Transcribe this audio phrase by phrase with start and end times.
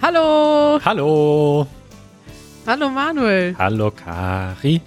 [0.00, 0.80] Hallo.
[0.82, 1.66] Hallo.
[2.66, 3.54] Hallo Manuel.
[3.58, 4.80] Hallo Kari.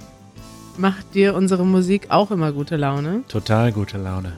[0.78, 3.24] Macht dir unsere Musik auch immer gute Laune?
[3.28, 4.34] Total gute Laune.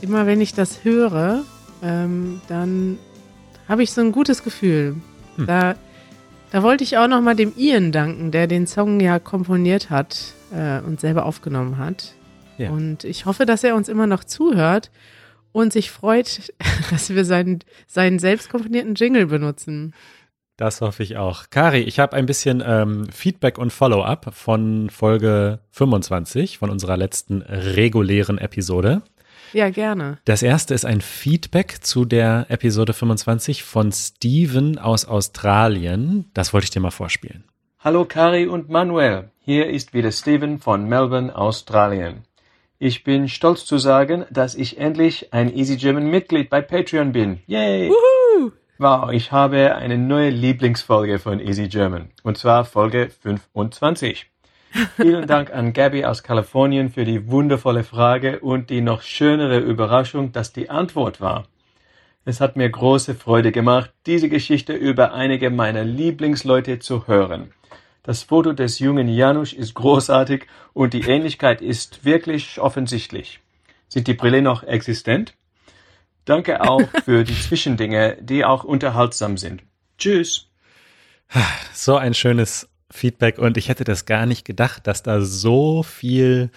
[0.00, 1.42] Immer wenn ich das höre,
[1.82, 2.96] ähm, dann
[3.68, 4.94] habe ich so ein gutes Gefühl.
[5.36, 5.46] Hm.
[5.46, 5.74] Da,
[6.52, 10.34] da wollte ich auch noch mal dem Ian danken, der den Song ja komponiert hat
[10.52, 12.14] äh, und selber aufgenommen hat.
[12.58, 12.70] Ja.
[12.70, 14.90] Und ich hoffe, dass er uns immer noch zuhört
[15.52, 16.52] und sich freut,
[16.90, 19.94] dass wir seinen, seinen selbst komponierten Jingle benutzen.
[20.56, 21.50] Das hoffe ich auch.
[21.50, 27.42] Kari, ich habe ein bisschen ähm, Feedback und Follow-up von Folge 25, von unserer letzten
[27.42, 29.02] regulären Episode.
[29.52, 30.18] Ja, gerne.
[30.24, 36.28] Das erste ist ein Feedback zu der Episode 25 von Steven aus Australien.
[36.34, 37.44] Das wollte ich dir mal vorspielen.
[37.78, 39.30] Hallo Kari und Manuel.
[39.38, 42.24] Hier ist wieder Steven von Melbourne, Australien.
[42.80, 47.40] Ich bin stolz zu sagen, dass ich endlich ein Easy German Mitglied bei Patreon bin.
[47.48, 47.90] Yay!
[47.90, 48.52] Woohoo!
[48.78, 52.10] Wow, ich habe eine neue Lieblingsfolge von Easy German.
[52.22, 54.30] Und zwar Folge 25.
[54.96, 60.30] Vielen Dank an Gabby aus Kalifornien für die wundervolle Frage und die noch schönere Überraschung,
[60.30, 61.48] dass die Antwort war.
[62.24, 67.50] Es hat mir große Freude gemacht, diese Geschichte über einige meiner Lieblingsleute zu hören.
[68.08, 73.40] Das Foto des jungen Janusz ist großartig und die Ähnlichkeit ist wirklich offensichtlich.
[73.86, 75.34] Sind die Brille noch existent?
[76.24, 79.62] Danke auch für die Zwischendinge, die auch unterhaltsam sind.
[79.98, 80.46] Tschüss.
[81.74, 86.50] So ein schönes Feedback und ich hätte das gar nicht gedacht, dass da so viel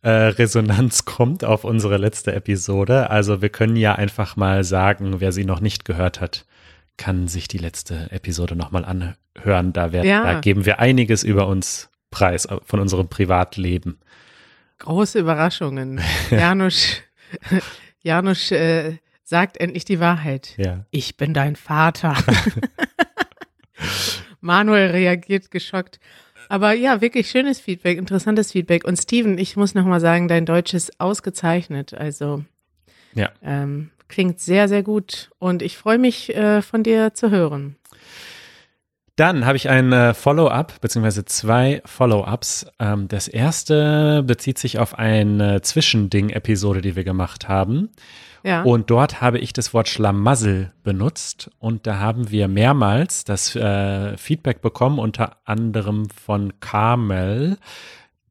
[0.00, 3.10] äh, Resonanz kommt auf unsere letzte Episode.
[3.10, 6.46] Also wir können ja einfach mal sagen, wer sie noch nicht gehört hat,
[6.96, 9.72] kann sich die letzte Episode nochmal anhören.
[9.72, 10.22] Da, werden, ja.
[10.22, 13.98] da geben wir einiges über uns preis, äh, von unserem Privatleben.
[14.78, 16.00] Große Überraschungen.
[16.30, 17.02] Janusz,
[18.02, 20.54] Janusz äh, sagt endlich die Wahrheit.
[20.56, 20.84] Ja.
[20.90, 22.16] Ich bin dein Vater.
[24.40, 25.98] Manuel reagiert geschockt.
[26.48, 28.84] Aber ja, wirklich schönes Feedback, interessantes Feedback.
[28.84, 31.94] Und Steven, ich muss nochmal sagen, dein Deutsch ist ausgezeichnet.
[31.94, 32.44] Also
[33.14, 33.30] ja.
[33.42, 35.30] Ähm, klingt sehr, sehr gut.
[35.38, 37.76] Und ich freue mich, äh, von dir zu hören.
[39.16, 42.66] Dann habe ich ein äh, Follow-up, beziehungsweise zwei Follow-ups.
[42.78, 47.90] Ähm, das erste bezieht sich auf eine Zwischending-Episode, die wir gemacht haben.
[48.44, 48.62] Ja.
[48.62, 54.16] Und dort habe ich das Wort Schlamassel benutzt und da haben wir mehrmals das äh,
[54.16, 57.56] Feedback bekommen, unter anderem von Carmel,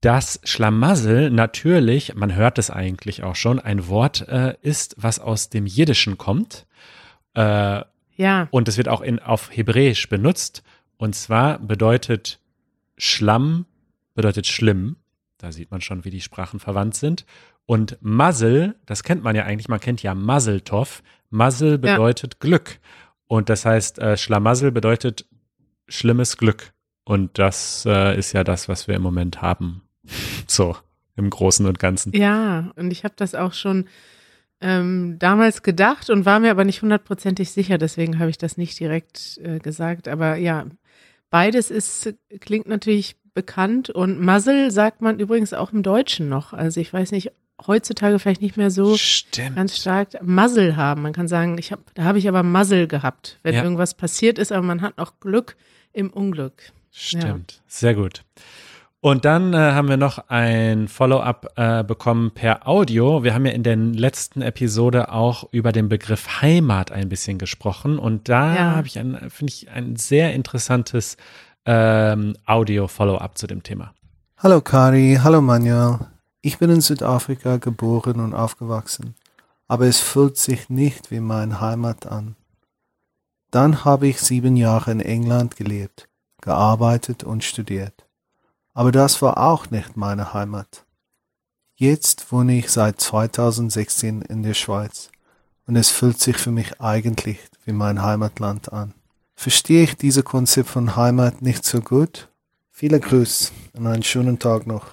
[0.03, 5.49] dass Schlamassel natürlich, man hört es eigentlich auch schon, ein Wort äh, ist, was aus
[5.49, 6.65] dem Jiddischen kommt.
[7.35, 7.83] Äh,
[8.17, 8.49] ja.
[8.51, 10.61] Und es wird auch in, auf Hebräisch benutzt.
[10.97, 12.41] Und zwar bedeutet
[12.97, 13.65] Schlamm,
[14.13, 14.97] bedeutet schlimm.
[15.37, 17.25] Da sieht man schon, wie die Sprachen verwandt sind.
[17.65, 21.01] Und Muzzle, das kennt man ja eigentlich, man kennt ja Muzzletov.
[21.29, 22.39] Muzzle bedeutet ja.
[22.41, 22.79] Glück.
[23.27, 25.25] Und das heißt, äh, Schlamassel bedeutet
[25.87, 26.73] schlimmes Glück.
[27.05, 29.82] Und das äh, ist ja das, was wir im Moment haben.
[30.47, 30.75] So,
[31.15, 32.13] im Großen und Ganzen.
[32.13, 33.85] Ja, und ich habe das auch schon
[34.61, 38.79] ähm, damals gedacht und war mir aber nicht hundertprozentig sicher, deswegen habe ich das nicht
[38.79, 40.07] direkt äh, gesagt.
[40.07, 40.65] Aber ja,
[41.29, 46.53] beides ist, klingt natürlich bekannt und Muzzle sagt man übrigens auch im Deutschen noch.
[46.53, 47.31] Also ich weiß nicht,
[47.67, 49.55] heutzutage vielleicht nicht mehr so Stimmt.
[49.55, 51.01] ganz stark Muzzle haben.
[51.01, 53.63] Man kann sagen, ich hab, da habe ich aber Muzzle gehabt, wenn ja.
[53.63, 55.55] irgendwas passiert ist, aber man hat noch Glück
[55.91, 56.71] im Unglück.
[56.91, 57.61] Stimmt, ja.
[57.67, 58.23] sehr gut.
[59.03, 63.21] Und dann äh, haben wir noch ein Follow-up äh, bekommen per Audio.
[63.21, 67.99] Wir haben ja in der letzten Episode auch über den Begriff Heimat ein bisschen gesprochen.
[67.99, 68.75] Und da ja.
[68.77, 71.17] habe ich ein, finde ich, ein sehr interessantes
[71.65, 73.93] ähm, Audio-Follow-up zu dem Thema.
[74.37, 75.99] Hallo Kari, hallo Manuel.
[76.39, 79.15] Ich bin in Südafrika geboren und aufgewachsen,
[79.67, 82.37] aber es fühlt sich nicht wie meine Heimat an.
[83.51, 86.07] Dann habe ich sieben Jahre in England gelebt,
[86.39, 88.02] gearbeitet und studiert.
[88.73, 90.85] Aber das war auch nicht meine Heimat.
[91.75, 95.09] Jetzt wohne ich seit 2016 in der Schweiz
[95.65, 98.93] und es fühlt sich für mich eigentlich wie mein Heimatland an.
[99.35, 102.29] Verstehe ich dieses Konzept von Heimat nicht so gut?
[102.71, 104.87] Viele Grüße und einen schönen Tag noch.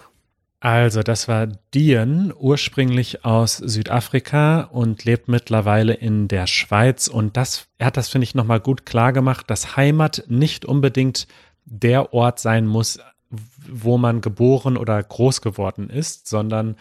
[0.63, 7.09] Also, das war Dian, ursprünglich aus Südafrika und lebt mittlerweile in der Schweiz.
[7.09, 11.27] Und das, er hat das, finde ich, nochmal gut klar gemacht, dass Heimat nicht unbedingt
[11.65, 12.99] der Ort sein muss,
[13.31, 16.77] wo man geboren oder groß geworden ist, sondern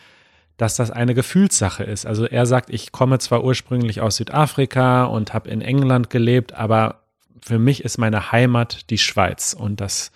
[0.57, 2.05] dass das eine Gefühlssache ist.
[2.05, 7.03] Also er sagt, ich komme zwar ursprünglich aus Südafrika und habe in England gelebt, aber
[7.41, 9.53] für mich ist meine Heimat die Schweiz.
[9.53, 10.11] Und das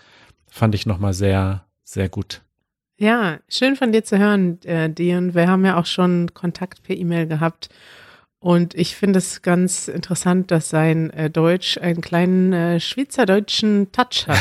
[0.48, 2.42] fand ich nochmal sehr, sehr gut
[2.98, 5.34] ja, schön von dir zu hören, äh, Dion.
[5.34, 7.70] Wir haben ja auch schon Kontakt per E-Mail gehabt.
[8.44, 14.28] Und ich finde es ganz interessant, dass sein äh, Deutsch einen kleinen äh, schweizerdeutschen Touch
[14.28, 14.38] hat.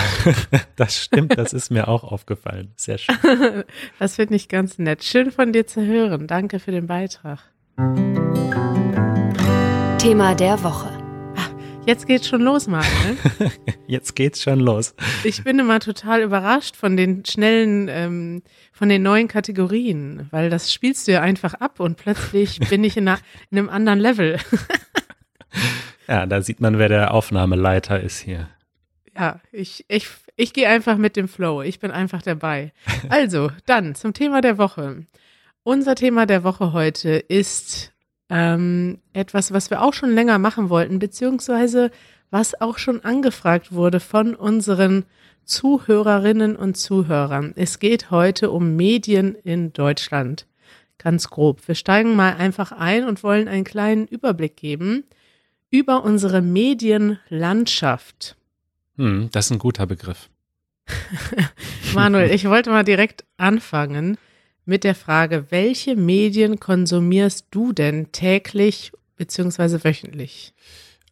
[0.76, 2.72] das stimmt, das ist mir auch aufgefallen.
[2.74, 3.14] Sehr schön.
[4.00, 5.04] das finde ich ganz nett.
[5.04, 6.26] Schön von dir zu hören.
[6.26, 7.38] Danke für den Beitrag.
[9.98, 11.01] Thema der Woche.
[11.84, 12.86] Jetzt geht's schon los, Marc.
[13.04, 13.50] Ne?
[13.88, 14.94] Jetzt geht's schon los.
[15.24, 18.42] Ich bin immer total überrascht von den schnellen, ähm,
[18.72, 22.96] von den neuen Kategorien, weil das spielst du ja einfach ab und plötzlich bin ich
[22.96, 23.18] in, einer,
[23.50, 24.38] in einem anderen Level.
[26.08, 28.48] ja, da sieht man, wer der Aufnahmeleiter ist hier.
[29.16, 30.06] Ja, ich, ich,
[30.36, 31.62] ich gehe einfach mit dem Flow.
[31.62, 32.72] Ich bin einfach dabei.
[33.08, 35.04] Also, dann zum Thema der Woche.
[35.64, 37.91] Unser Thema der Woche heute ist
[38.32, 41.90] ähm, etwas, was wir auch schon länger machen wollten, beziehungsweise
[42.30, 45.04] was auch schon angefragt wurde von unseren
[45.44, 47.52] Zuhörerinnen und Zuhörern.
[47.56, 50.46] Es geht heute um Medien in Deutschland.
[50.96, 51.68] Ganz grob.
[51.68, 55.04] Wir steigen mal einfach ein und wollen einen kleinen Überblick geben
[55.68, 58.36] über unsere Medienlandschaft.
[58.96, 60.30] Hm, das ist ein guter Begriff.
[61.94, 64.16] Manuel, ich wollte mal direkt anfangen
[64.64, 69.84] mit der Frage, welche Medien konsumierst du denn täglich bzw.
[69.84, 70.54] wöchentlich?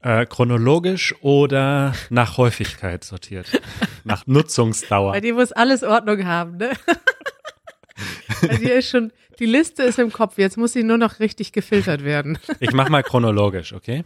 [0.03, 3.47] Äh, chronologisch oder nach Häufigkeit sortiert?
[4.05, 5.13] nach Nutzungsdauer.
[5.13, 6.73] Bei dir muss alles Ordnung haben, ne?
[8.41, 11.53] Bei dir ist schon, die Liste ist im Kopf, jetzt muss sie nur noch richtig
[11.53, 12.39] gefiltert werden.
[12.61, 14.05] ich mach mal chronologisch, okay?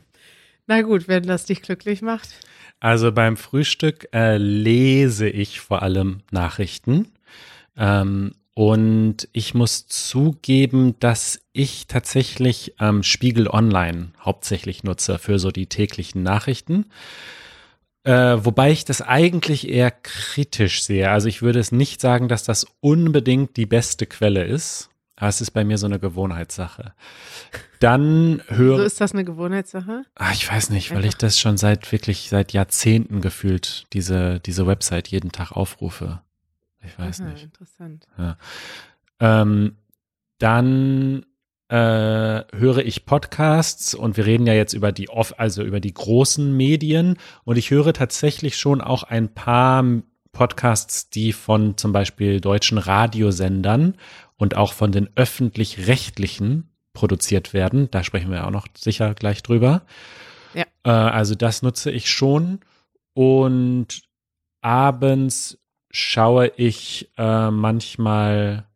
[0.66, 2.28] Na gut, wenn das dich glücklich macht.
[2.80, 7.12] Also beim Frühstück äh, lese ich vor allem Nachrichten.
[7.76, 15.50] Ähm, und ich muss zugeben, dass ich tatsächlich ähm, Spiegel Online hauptsächlich nutze für so
[15.50, 16.86] die täglichen Nachrichten.
[18.04, 21.10] Äh, wobei ich das eigentlich eher kritisch sehe.
[21.10, 24.90] Also ich würde es nicht sagen, dass das unbedingt die beste Quelle ist.
[25.16, 26.92] Aber es ist bei mir so eine Gewohnheitssache.
[27.80, 28.78] Dann höre.
[28.78, 30.04] So ist das eine Gewohnheitssache?
[30.16, 31.08] Ah, ich weiß nicht, weil Einfach.
[31.10, 36.20] ich das schon seit wirklich seit Jahrzehnten gefühlt diese, diese Website jeden Tag aufrufe.
[36.84, 37.44] Ich weiß Aha, nicht.
[37.44, 38.06] Interessant.
[38.18, 38.36] Ja.
[39.20, 39.76] Ähm,
[40.38, 41.24] dann
[41.68, 45.94] äh, höre ich Podcasts und wir reden ja jetzt über die off, also über die
[45.94, 49.84] großen Medien und ich höre tatsächlich schon auch ein paar
[50.32, 53.96] Podcasts, die von zum Beispiel deutschen Radiosendern
[54.36, 57.90] und auch von den öffentlich-rechtlichen produziert werden.
[57.90, 59.82] Da sprechen wir auch noch sicher gleich drüber.
[60.54, 60.64] Ja.
[60.84, 62.60] Äh, also das nutze ich schon
[63.14, 64.02] und
[64.60, 65.58] abends
[65.94, 68.66] schaue ich äh, manchmal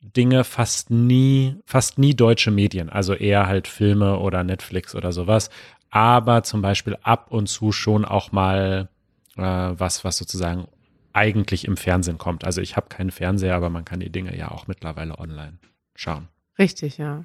[0.00, 5.48] Dinge fast nie, fast nie deutsche Medien, also eher halt Filme oder Netflix oder sowas,
[5.90, 8.88] aber zum Beispiel ab und zu schon auch mal
[9.36, 10.68] äh, was, was sozusagen
[11.14, 12.44] eigentlich im Fernsehen kommt.
[12.44, 15.58] Also ich habe keinen Fernseher, aber man kann die Dinge ja auch mittlerweile online
[15.94, 16.28] schauen.
[16.58, 17.24] Richtig, ja.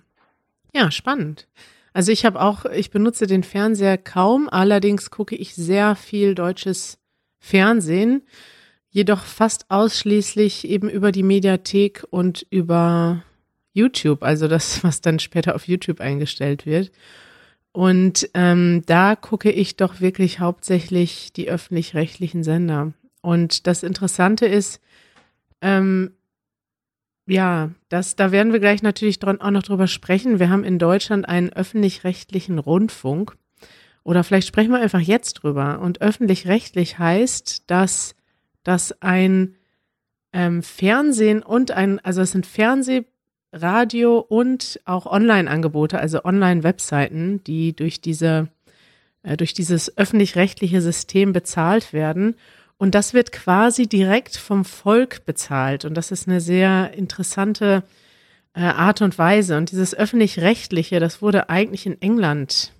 [0.73, 1.49] Ja, spannend.
[1.91, 6.99] Also ich habe auch, ich benutze den Fernseher kaum, allerdings gucke ich sehr viel deutsches
[7.37, 8.23] Fernsehen
[8.91, 13.23] jedoch fast ausschließlich eben über die Mediathek und über
[13.73, 16.91] YouTube, also das, was dann später auf YouTube eingestellt wird.
[17.73, 22.91] Und ähm, da gucke ich doch wirklich hauptsächlich die öffentlich-rechtlichen Sender.
[23.21, 24.81] Und das Interessante ist,
[25.61, 26.11] ähm,
[27.27, 30.39] ja, das, da werden wir gleich natürlich dran, auch noch drüber sprechen.
[30.39, 33.37] Wir haben in Deutschland einen öffentlich-rechtlichen Rundfunk.
[34.03, 35.79] Oder vielleicht sprechen wir einfach jetzt drüber.
[35.79, 38.15] Und öffentlich-rechtlich heißt, dass
[38.63, 39.55] dass ein
[40.33, 43.05] ähm, Fernsehen und ein, also es sind Fernseh,
[43.53, 48.47] Radio und auch Online-Angebote, also Online-Webseiten, die durch diese,
[49.23, 52.35] äh, durch dieses öffentlich-rechtliche System bezahlt werden.
[52.77, 55.85] Und das wird quasi direkt vom Volk bezahlt.
[55.85, 57.83] Und das ist eine sehr interessante
[58.53, 59.57] äh, Art und Weise.
[59.57, 62.71] Und dieses öffentlich-rechtliche, das wurde eigentlich in England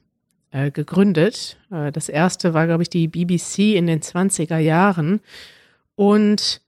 [0.52, 1.58] äh, gegründet.
[1.70, 5.20] Äh, das erste war, glaube ich, die BBC in den 20er Jahren.
[5.96, 6.62] Und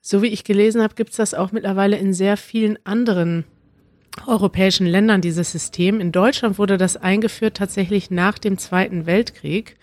[0.00, 3.44] so wie ich gelesen habe, gibt es das auch mittlerweile in sehr vielen anderen
[4.26, 6.00] europäischen Ländern, dieses System.
[6.00, 9.76] In Deutschland wurde das eingeführt tatsächlich nach dem Zweiten Weltkrieg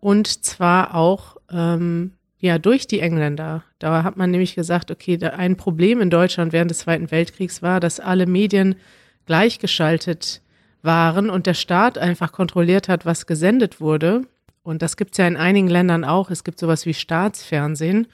[0.00, 3.62] und zwar auch ähm, ja durch die Engländer.
[3.78, 7.80] Da hat man nämlich gesagt, okay, ein Problem in Deutschland während des Zweiten Weltkriegs war,
[7.80, 8.76] dass alle Medien
[9.26, 10.42] gleichgeschaltet
[10.82, 14.22] waren und der Staat einfach kontrolliert hat, was gesendet wurde.
[14.62, 16.30] Und das gibt es ja in einigen Ländern auch.
[16.30, 18.06] Es gibt sowas wie Staatsfernsehen.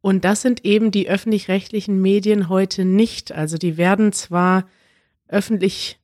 [0.00, 3.32] Und das sind eben die öffentlich-rechtlichen Medien heute nicht.
[3.32, 4.68] Also die werden zwar
[5.28, 5.98] öffentlich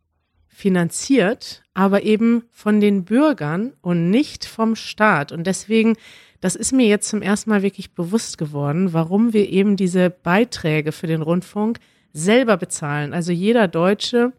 [0.48, 5.32] finanziert, aber eben von den Bürgern und nicht vom Staat.
[5.32, 5.96] Und deswegen,
[6.40, 10.92] das ist mir jetzt zum ersten Mal wirklich bewusst geworden, warum wir eben diese Beiträge
[10.92, 11.78] für den Rundfunk
[12.12, 13.12] selber bezahlen.
[13.12, 14.32] Also jeder Deutsche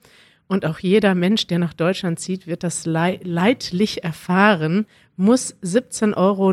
[0.48, 4.86] Und auch jeder Mensch, der nach Deutschland zieht, wird das leidlich erfahren,
[5.18, 6.52] muss 17,90 Euro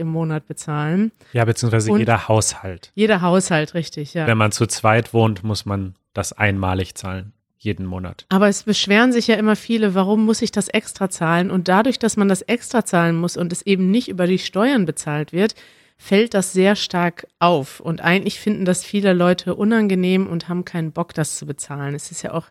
[0.00, 1.12] im Monat bezahlen.
[1.32, 2.90] Ja, beziehungsweise Und jeder Haushalt.
[2.94, 4.26] Jeder Haushalt, richtig, ja.
[4.26, 8.26] Wenn man zu zweit wohnt, muss man das einmalig zahlen, jeden Monat.
[8.28, 11.50] Aber es beschweren sich ja immer viele, warum muss ich das extra zahlen?
[11.50, 14.84] Und dadurch, dass man das extra zahlen muss und es eben nicht über die Steuern
[14.84, 15.54] bezahlt wird,
[15.96, 17.80] fällt das sehr stark auf.
[17.80, 21.94] Und eigentlich finden das viele Leute unangenehm und haben keinen Bock, das zu bezahlen.
[21.94, 22.48] Es ist ja auch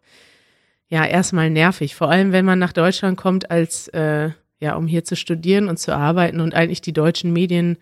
[0.92, 4.30] ja erstmal nervig, vor allem wenn man nach Deutschland kommt als äh,
[4.60, 7.78] ja, um hier zu studieren und zu arbeiten und eigentlich die deutschen Medien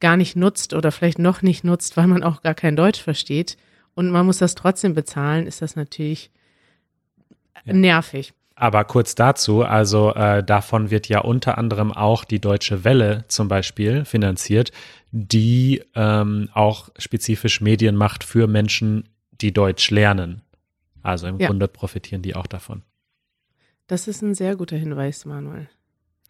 [0.00, 3.56] gar nicht nutzt oder vielleicht noch nicht nutzt, weil man auch gar kein Deutsch versteht
[3.94, 6.30] und man muss das trotzdem bezahlen, ist das natürlich
[7.64, 7.72] Ja.
[7.72, 8.34] nervig.
[8.54, 13.48] Aber kurz dazu, also äh, davon wird ja unter anderem auch die Deutsche Welle zum
[13.48, 14.70] Beispiel finanziert,
[15.12, 19.08] die ähm, auch spezifisch Medien macht für Menschen,
[19.40, 20.42] die Deutsch lernen.
[21.02, 21.48] Also im Ja.
[21.48, 22.82] Grunde profitieren die auch davon.
[23.86, 25.68] Das ist ein sehr guter Hinweis, Manuel.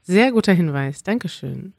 [0.02, 1.74] Sehr guter Hinweis, Dankeschön.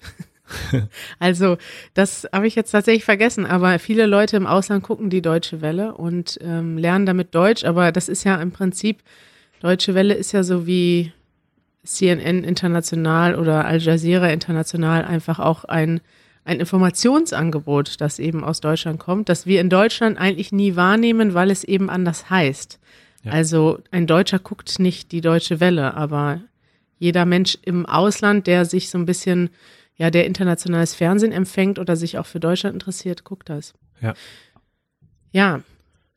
[1.19, 1.57] also,
[1.93, 5.95] das habe ich jetzt tatsächlich vergessen, aber viele Leute im Ausland gucken die Deutsche Welle
[5.95, 9.01] und ähm, lernen damit Deutsch, aber das ist ja im Prinzip,
[9.61, 11.13] Deutsche Welle ist ja so wie
[11.83, 16.01] CNN international oder Al Jazeera international einfach auch ein,
[16.43, 21.51] ein Informationsangebot, das eben aus Deutschland kommt, das wir in Deutschland eigentlich nie wahrnehmen, weil
[21.51, 22.79] es eben anders heißt.
[23.23, 23.31] Ja.
[23.31, 26.41] Also ein Deutscher guckt nicht die Deutsche Welle, aber
[26.97, 29.49] jeder Mensch im Ausland, der sich so ein bisschen,
[29.95, 33.73] ja, der internationales Fernsehen empfängt oder sich auch für Deutschland interessiert, guckt das.
[34.01, 34.13] Ja.
[35.31, 35.61] Ja.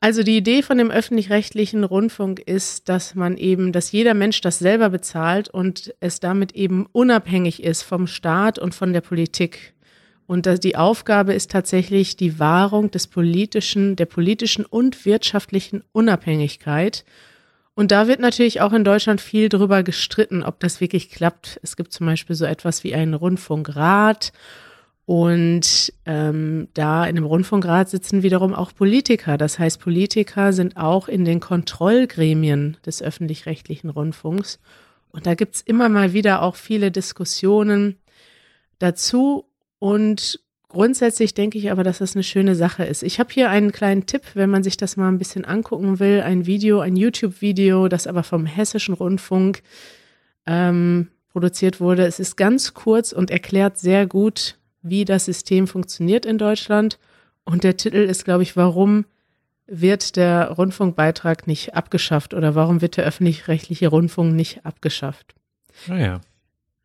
[0.00, 4.58] Also die Idee von dem öffentlich-rechtlichen Rundfunk ist, dass man eben, dass jeder Mensch das
[4.58, 9.72] selber bezahlt und es damit eben unabhängig ist vom Staat und von der Politik.
[10.26, 17.04] Und die Aufgabe ist tatsächlich die Wahrung des politischen, der politischen und wirtschaftlichen Unabhängigkeit.
[17.74, 21.58] Und da wird natürlich auch in Deutschland viel drüber gestritten, ob das wirklich klappt.
[21.62, 24.32] Es gibt zum Beispiel so etwas wie einen Rundfunkrat.
[25.06, 29.36] Und ähm, da in dem Rundfunkrat sitzen wiederum auch Politiker.
[29.36, 34.60] Das heißt, Politiker sind auch in den Kontrollgremien des öffentlich-rechtlichen Rundfunks.
[35.10, 37.96] Und da gibt's immer mal wieder auch viele Diskussionen
[38.78, 39.44] dazu.
[39.84, 43.02] Und grundsätzlich denke ich aber, dass das eine schöne Sache ist.
[43.02, 46.22] Ich habe hier einen kleinen Tipp, wenn man sich das mal ein bisschen angucken will.
[46.22, 49.62] Ein Video, ein YouTube-Video, das aber vom Hessischen Rundfunk
[50.46, 52.06] ähm, produziert wurde.
[52.06, 56.98] Es ist ganz kurz und erklärt sehr gut, wie das System funktioniert in Deutschland.
[57.44, 59.04] Und der Titel ist, glaube ich, warum
[59.66, 65.34] wird der Rundfunkbeitrag nicht abgeschafft oder warum wird der öffentlich-rechtliche Rundfunk nicht abgeschafft?
[65.86, 66.22] Naja.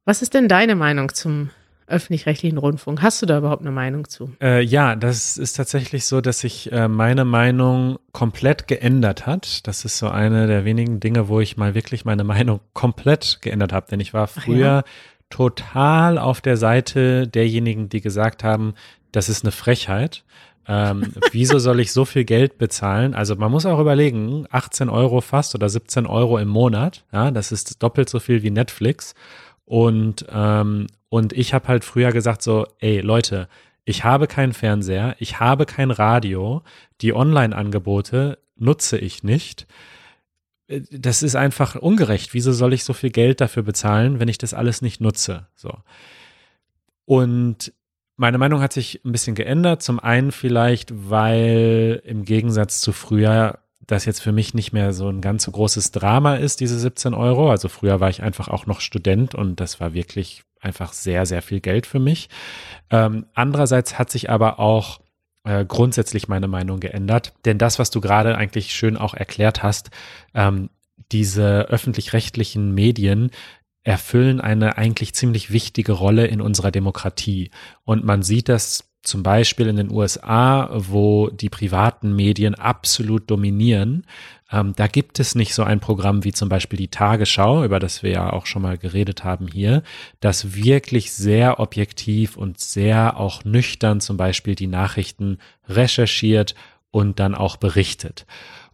[0.04, 1.52] Was ist denn deine Meinung zum
[1.90, 3.02] öffentlich-rechtlichen Rundfunk?
[3.02, 4.32] Hast du da überhaupt eine Meinung zu?
[4.42, 9.68] Äh, ja, das ist tatsächlich so, dass sich äh, meine Meinung komplett geändert hat.
[9.68, 13.74] Das ist so eine der wenigen Dinge, wo ich mal wirklich meine Meinung komplett geändert
[13.74, 13.88] habe.
[13.90, 14.84] Denn ich war früher ja?
[15.30, 18.74] total auf der Seite derjenigen, die gesagt haben,
[19.12, 20.24] das ist eine Frechheit.
[20.68, 23.16] Ähm, wieso soll ich so viel Geld bezahlen?
[23.16, 27.52] Also man muss auch überlegen, 18 Euro fast oder 17 Euro im Monat, ja, das
[27.52, 29.16] ist doppelt so viel wie Netflix.
[29.66, 33.48] Und, ähm, und ich habe halt früher gesagt so, ey Leute,
[33.86, 36.62] ich habe keinen Fernseher, ich habe kein Radio,
[37.02, 39.66] die Online-Angebote nutze ich nicht.
[40.68, 42.34] Äh, Das ist einfach ungerecht.
[42.34, 45.48] Wieso soll ich so viel Geld dafür bezahlen, wenn ich das alles nicht nutze?
[45.56, 45.74] So.
[47.06, 47.74] Und
[48.16, 49.82] meine Meinung hat sich ein bisschen geändert.
[49.82, 55.10] Zum einen vielleicht, weil im Gegensatz zu früher das jetzt für mich nicht mehr so
[55.10, 57.50] ein ganz so großes Drama ist, diese 17 Euro.
[57.50, 61.42] Also früher war ich einfach auch noch Student und das war wirklich einfach sehr, sehr
[61.42, 62.30] viel Geld für mich.
[62.90, 65.00] Ähm, andererseits hat sich aber auch
[65.44, 69.90] äh, grundsätzlich meine Meinung geändert, denn das, was du gerade eigentlich schön auch erklärt hast,
[70.34, 70.70] ähm,
[71.12, 73.32] diese öffentlich-rechtlichen Medien
[73.84, 77.50] erfüllen eine eigentlich ziemlich wichtige Rolle in unserer Demokratie.
[77.86, 84.06] Und man sieht das zum Beispiel in den USA, wo die privaten Medien absolut dominieren.
[84.52, 88.04] Ähm, da gibt es nicht so ein Programm wie zum Beispiel die Tagesschau, über das
[88.04, 89.84] wir ja auch schon mal geredet haben hier,
[90.22, 96.56] das wirklich sehr objektiv und sehr auch nüchtern zum Beispiel die Nachrichten recherchiert
[96.92, 98.26] und dann auch berichtet.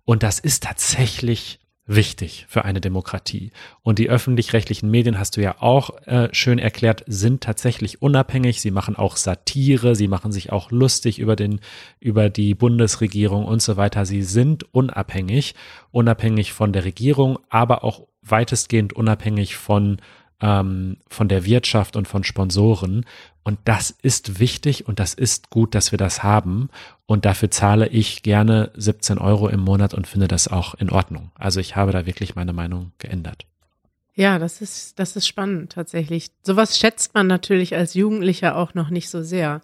[0.06, 3.52] Und das ist tatsächlich wichtig für eine Demokratie.
[3.84, 8.62] Und die öffentlich-rechtlichen Medien, hast du ja auch äh, schön erklärt, sind tatsächlich unabhängig.
[8.62, 11.60] Sie machen auch Satire, sie machen sich auch lustig über den,
[12.00, 14.06] über die Bundesregierung und so weiter.
[14.06, 15.54] Sie sind unabhängig,
[15.92, 19.98] unabhängig von der Regierung, aber auch weitestgehend unabhängig von
[20.42, 23.06] ähm, von der Wirtschaft und von Sponsoren.
[23.44, 26.70] Und das ist wichtig und das ist gut, dass wir das haben.
[27.06, 31.32] Und dafür zahle ich gerne 17 Euro im Monat und finde das auch in Ordnung.
[31.36, 33.46] Also ich habe da wirklich meine Meinung geändert.
[34.16, 36.32] Ja, das ist, das ist spannend tatsächlich.
[36.42, 39.62] Sowas schätzt man natürlich als Jugendlicher auch noch nicht so sehr.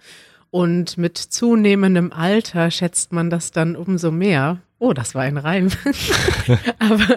[0.51, 4.59] Und mit zunehmendem Alter schätzt man das dann umso mehr.
[4.77, 5.69] Oh, das war ein Reim.
[6.79, 7.15] Aber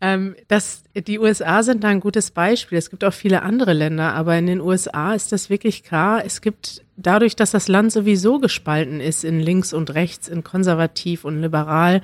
[0.00, 2.76] ähm, das, die USA sind da ein gutes Beispiel.
[2.76, 6.24] Es gibt auch viele andere Länder, aber in den USA ist das wirklich klar.
[6.24, 11.24] Es gibt dadurch, dass das Land sowieso gespalten ist in links und rechts, in konservativ
[11.24, 12.02] und liberal,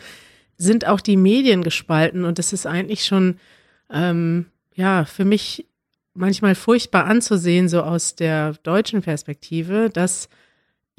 [0.56, 3.38] sind auch die Medien gespalten und es ist eigentlich schon
[3.90, 5.66] ähm, ja für mich
[6.14, 10.28] manchmal furchtbar anzusehen, so aus der deutschen Perspektive, dass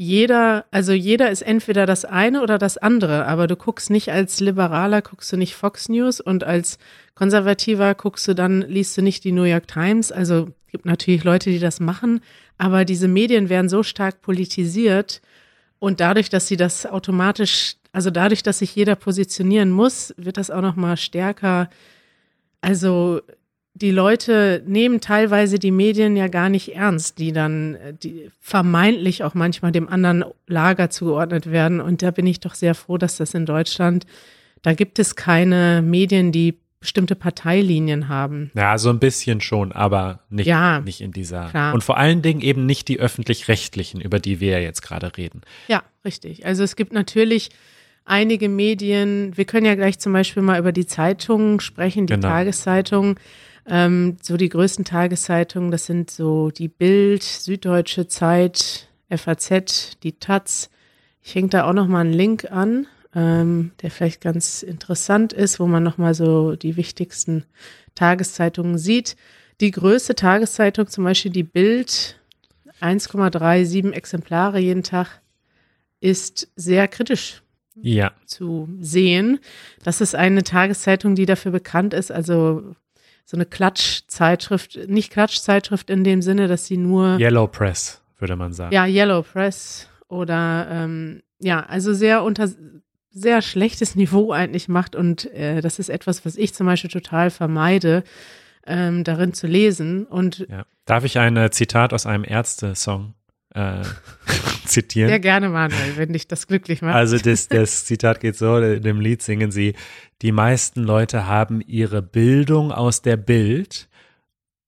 [0.04, 4.40] jeder, also jeder ist entweder das eine oder das andere, aber du guckst nicht als
[4.40, 6.78] Liberaler, guckst du nicht Fox News und als
[7.16, 10.12] Konservativer guckst du dann, liest du nicht die New York Times.
[10.12, 12.22] Also gibt natürlich Leute, die das machen,
[12.58, 15.22] aber diese Medien werden so stark politisiert
[15.80, 20.52] und dadurch, dass sie das automatisch, also dadurch, dass sich jeder positionieren muss, wird das
[20.52, 21.70] auch noch mal stärker.
[22.62, 23.22] Also
[23.76, 29.24] die Leute nehmen teilweise die Medien ja gar nicht ernst, die dann äh, die vermeintlich
[29.24, 31.82] auch manchmal dem anderen Lager zugeordnet werden.
[31.82, 34.06] Und da bin ich doch sehr froh, dass das in Deutschland,
[34.62, 38.52] da gibt es keine Medien, die bestimmte Parteilinien haben.
[38.56, 41.48] Ja, so ein bisschen schon, aber nicht, ja, nicht in dieser.
[41.50, 41.74] Klar.
[41.74, 45.42] Und vor allen Dingen eben nicht die öffentlich-rechtlichen, über die wir ja jetzt gerade reden.
[45.70, 46.46] Ja, richtig.
[46.46, 47.52] Also es gibt natürlich
[48.06, 52.28] einige Medien, wir können ja gleich zum Beispiel mal über die Zeitungen sprechen, die genau.
[52.28, 53.16] Tageszeitungen.
[53.66, 60.70] Ähm, so die größten Tageszeitungen, das sind so die Bild, Süddeutsche Zeit, FAZ, die Taz.
[61.22, 65.60] Ich hänge da auch noch mal einen Link an, ähm, der vielleicht ganz interessant ist,
[65.60, 67.46] wo man noch mal so die wichtigsten
[67.96, 69.16] Tageszeitungen sieht.
[69.62, 72.20] Die größte Tageszeitung, zum Beispiel die Bild,
[72.82, 75.22] 1,37 Exemplare jeden Tag,
[76.02, 77.44] ist sehr kritisch
[77.76, 78.12] ja.
[78.26, 79.40] zu sehen.
[79.84, 82.76] Das ist eine Tageszeitung, die dafür bekannt ist, also
[83.26, 87.18] so eine Klatschzeitschrift, nicht Klatschzeitschrift in dem Sinne, dass sie nur.
[87.20, 88.74] Yellow Press, würde man sagen.
[88.74, 92.50] Ja, Yellow Press oder ähm, ja, also sehr unter
[93.12, 97.30] sehr schlechtes Niveau eigentlich macht und äh, das ist etwas, was ich zum Beispiel total
[97.30, 98.04] vermeide,
[98.66, 100.06] ähm, darin zu lesen.
[100.06, 100.66] Und ja.
[100.86, 103.14] Darf ich ein äh, Zitat aus einem Ärzte-Song
[103.54, 103.82] äh,
[104.66, 105.10] zitieren.
[105.10, 106.96] Sehr gerne, Manuel, wenn dich das glücklich macht.
[106.96, 109.74] Also das, das Zitat geht so, in dem Lied singen sie,
[110.22, 113.90] die meisten Leute haben ihre Bildung aus der Bild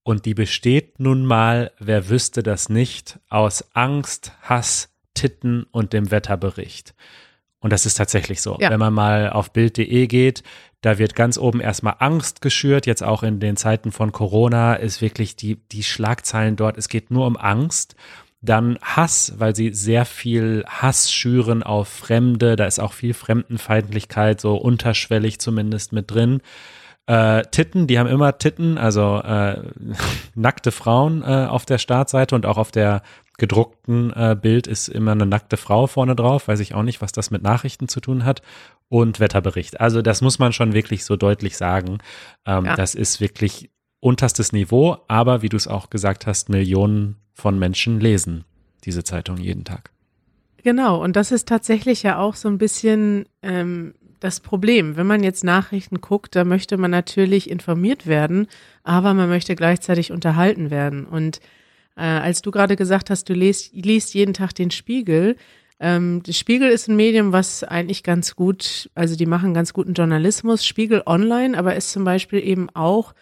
[0.03, 6.11] und die besteht nun mal, wer wüsste das nicht, aus Angst, Hass, Titten und dem
[6.11, 6.93] Wetterbericht.
[7.59, 8.57] Und das ist tatsächlich so.
[8.59, 8.69] Ja.
[8.69, 10.43] Wenn man mal auf Bild.de geht,
[10.81, 12.85] da wird ganz oben erstmal Angst geschürt.
[12.85, 16.77] Jetzt auch in den Zeiten von Corona ist wirklich die, die Schlagzeilen dort.
[16.77, 17.95] Es geht nur um Angst.
[18.45, 22.55] Dann Hass, weil sie sehr viel Hass schüren auf Fremde.
[22.55, 26.41] Da ist auch viel Fremdenfeindlichkeit, so unterschwellig zumindest mit drin.
[27.07, 29.61] Äh, Titten, die haben immer Titten, also äh,
[30.35, 33.03] nackte Frauen äh, auf der Startseite und auch auf der
[33.37, 36.47] gedruckten äh, Bild ist immer eine nackte Frau vorne drauf.
[36.47, 38.41] Weiß ich auch nicht, was das mit Nachrichten zu tun hat.
[38.87, 39.81] Und Wetterbericht.
[39.81, 41.97] Also das muss man schon wirklich so deutlich sagen.
[42.45, 42.75] Ähm, ja.
[42.75, 47.99] Das ist wirklich unterstes Niveau, aber wie du es auch gesagt hast, Millionen von Menschen
[47.99, 48.45] lesen
[48.85, 49.91] diese Zeitung jeden Tag.
[50.63, 54.97] Genau, und das ist tatsächlich ja auch so ein bisschen ähm, das Problem.
[54.97, 58.47] Wenn man jetzt Nachrichten guckt, da möchte man natürlich informiert werden,
[58.83, 61.05] aber man möchte gleichzeitig unterhalten werden.
[61.05, 61.39] Und
[61.95, 65.35] äh, als du gerade gesagt hast, du liest, liest jeden Tag den Spiegel,
[65.79, 69.93] ähm, der Spiegel ist ein Medium, was eigentlich ganz gut, also die machen ganz guten
[69.93, 70.65] Journalismus.
[70.65, 73.13] Spiegel Online, aber ist zum Beispiel eben auch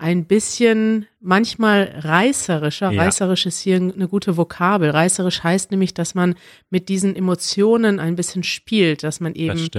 [0.00, 2.90] ein bisschen manchmal reißerischer.
[2.90, 3.02] Ja.
[3.02, 4.90] Reißerisch ist hier eine gute Vokabel.
[4.90, 6.36] Reißerisch heißt nämlich, dass man
[6.70, 9.70] mit diesen Emotionen ein bisschen spielt, dass man eben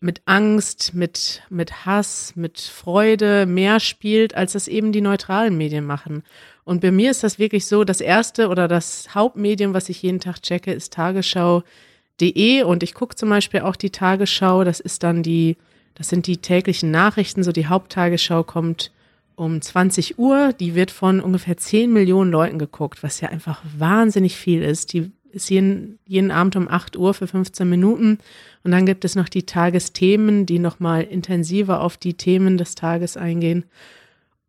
[0.00, 5.84] mit Angst, mit, mit Hass, mit Freude mehr spielt, als das eben die neutralen Medien
[5.84, 6.22] machen.
[6.62, 10.20] Und bei mir ist das wirklich so, das erste oder das Hauptmedium, was ich jeden
[10.20, 15.24] Tag checke, ist tagesschau.de und ich gucke zum Beispiel auch die Tagesschau, das ist dann
[15.24, 15.56] die,
[15.96, 18.92] das sind die täglichen Nachrichten, so die Haupttagesschau kommt
[19.38, 20.52] um 20 Uhr.
[20.52, 24.92] Die wird von ungefähr 10 Millionen Leuten geguckt, was ja einfach wahnsinnig viel ist.
[24.92, 28.18] Die ist jeden, jeden Abend um 8 Uhr für 15 Minuten.
[28.64, 33.16] Und dann gibt es noch die Tagesthemen, die nochmal intensiver auf die Themen des Tages
[33.16, 33.64] eingehen.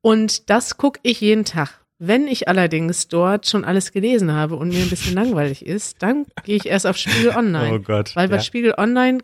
[0.01, 1.79] Und das gucke ich jeden Tag.
[1.99, 6.25] Wenn ich allerdings dort schon alles gelesen habe und mir ein bisschen langweilig ist, dann
[6.43, 7.75] gehe ich erst auf Spiegel Online.
[7.75, 8.15] Oh Gott.
[8.15, 8.41] Weil bei ja.
[8.41, 9.19] Spiegel Online,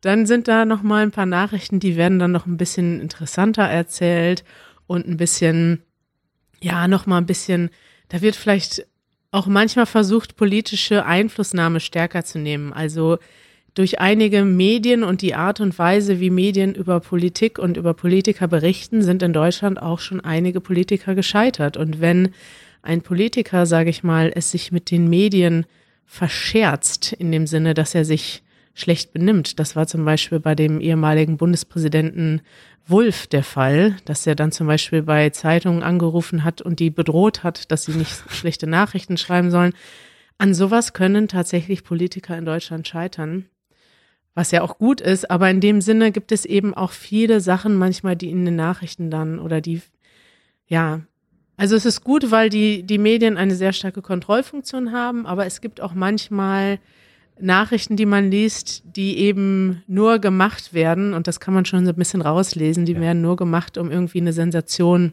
[0.00, 4.42] dann sind da nochmal ein paar Nachrichten, die werden dann noch ein bisschen interessanter erzählt
[4.86, 5.82] und ein bisschen,
[6.60, 7.70] ja, noch mal ein bisschen,
[8.08, 8.86] da wird vielleicht
[9.30, 12.72] auch manchmal versucht, politische Einflussnahme stärker zu nehmen.
[12.72, 13.18] Also
[13.74, 18.46] durch einige Medien und die Art und Weise, wie Medien über Politik und über Politiker
[18.46, 21.76] berichten, sind in Deutschland auch schon einige Politiker gescheitert.
[21.76, 22.30] Und wenn
[22.82, 25.66] ein Politiker, sage ich mal, es sich mit den Medien
[26.06, 28.43] verscherzt, in dem Sinne, dass er sich
[28.74, 29.58] schlecht benimmt.
[29.58, 32.42] Das war zum Beispiel bei dem ehemaligen Bundespräsidenten
[32.86, 37.42] Wulff der Fall, dass er dann zum Beispiel bei Zeitungen angerufen hat und die bedroht
[37.42, 39.72] hat, dass sie nicht schlechte Nachrichten schreiben sollen.
[40.36, 43.46] An sowas können tatsächlich Politiker in Deutschland scheitern,
[44.34, 47.76] was ja auch gut ist, aber in dem Sinne gibt es eben auch viele Sachen
[47.76, 49.80] manchmal, die in den Nachrichten dann oder die,
[50.66, 51.02] ja,
[51.56, 55.60] also es ist gut, weil die, die Medien eine sehr starke Kontrollfunktion haben, aber es
[55.60, 56.80] gibt auch manchmal
[57.40, 61.92] Nachrichten, die man liest, die eben nur gemacht werden, und das kann man schon so
[61.92, 63.00] ein bisschen rauslesen, die ja.
[63.00, 65.12] werden nur gemacht, um irgendwie eine Sensation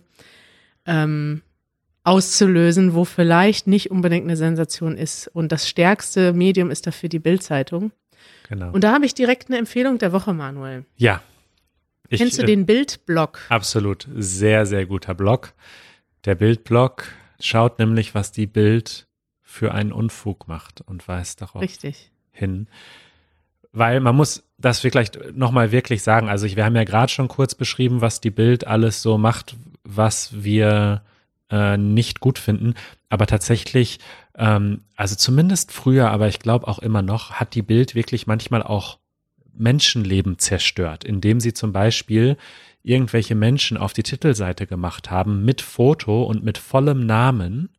[0.85, 1.41] ähm,
[2.03, 5.27] auszulösen, wo vielleicht nicht unbedingt eine Sensation ist.
[5.27, 7.91] Und das stärkste Medium ist dafür die Bildzeitung.
[8.49, 8.71] Genau.
[8.71, 10.85] Und da habe ich direkt eine Empfehlung der Woche, Manuel.
[10.97, 11.21] Ja.
[12.09, 13.39] Ich, Kennst du den Bildblog?
[13.49, 14.07] Absolut.
[14.15, 15.53] Sehr, sehr guter Blog.
[16.25, 17.05] Der Bildblog
[17.39, 19.07] schaut nämlich, was die Bild
[19.51, 22.09] für einen Unfug macht und weist darauf Richtig.
[22.31, 22.67] hin.
[23.73, 26.29] Weil man muss das vielleicht nochmal wirklich sagen.
[26.29, 29.55] Also ich, wir haben ja gerade schon kurz beschrieben, was die Bild alles so macht,
[29.83, 31.01] was wir
[31.49, 32.75] äh, nicht gut finden.
[33.09, 33.99] Aber tatsächlich,
[34.37, 38.63] ähm, also zumindest früher, aber ich glaube auch immer noch, hat die Bild wirklich manchmal
[38.63, 38.99] auch
[39.53, 42.37] Menschenleben zerstört, indem sie zum Beispiel
[42.83, 47.69] irgendwelche Menschen auf die Titelseite gemacht haben mit Foto und mit vollem Namen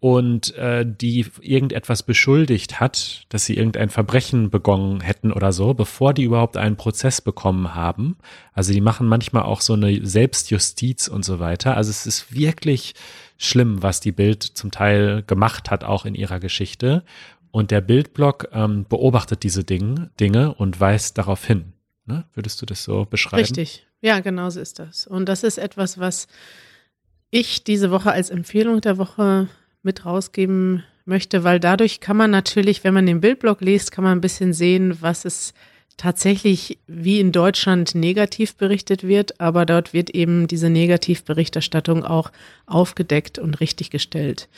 [0.00, 6.14] und äh, die irgendetwas beschuldigt hat, dass sie irgendein Verbrechen begangen hätten oder so, bevor
[6.14, 8.16] die überhaupt einen Prozess bekommen haben.
[8.52, 11.76] Also die machen manchmal auch so eine Selbstjustiz und so weiter.
[11.76, 12.94] Also es ist wirklich
[13.38, 17.02] schlimm, was die Bild zum Teil gemacht hat, auch in ihrer Geschichte.
[17.50, 21.72] Und der Bildblock ähm, beobachtet diese Dinge, Dinge und weist darauf hin.
[22.06, 22.24] Ne?
[22.34, 23.40] Würdest du das so beschreiben?
[23.40, 25.08] Richtig, ja, genau so ist das.
[25.08, 26.28] Und das ist etwas, was
[27.30, 29.48] ich diese Woche als Empfehlung der Woche
[29.82, 34.18] mit rausgeben möchte, weil dadurch kann man natürlich, wenn man den Bildblock liest, kann man
[34.18, 35.54] ein bisschen sehen, was es
[35.96, 42.30] tatsächlich wie in Deutschland negativ berichtet wird, aber dort wird eben diese Negativberichterstattung auch
[42.66, 44.48] aufgedeckt und richtiggestellt.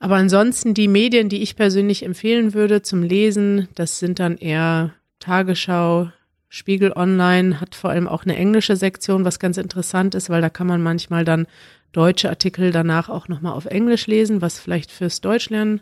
[0.00, 4.94] Aber ansonsten die Medien, die ich persönlich empfehlen würde zum Lesen, das sind dann eher
[5.18, 6.10] Tagesschau,
[6.48, 10.48] Spiegel Online hat vor allem auch eine englische Sektion, was ganz interessant ist, weil da
[10.48, 11.46] kann man manchmal dann
[11.92, 15.80] deutsche Artikel danach auch nochmal auf Englisch lesen, was vielleicht fürs Deutschlernen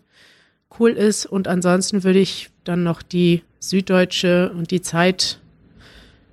[0.79, 1.27] cool ist.
[1.27, 5.41] Und ansonsten würde ich dann noch die Süddeutsche und die Zeit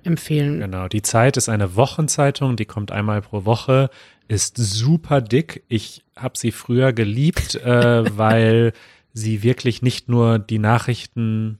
[0.02, 0.60] empfehlen.
[0.60, 3.90] Genau, die Zeit ist eine Wochenzeitung, die kommt einmal pro Woche,
[4.28, 5.62] ist super dick.
[5.68, 8.72] Ich habe sie früher geliebt, äh, weil
[9.12, 11.58] sie wirklich nicht nur die Nachrichten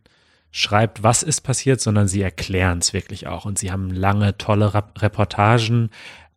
[0.56, 3.44] schreibt, was ist passiert, sondern sie erklären es wirklich auch.
[3.44, 5.90] Und sie haben lange, tolle Reportagen.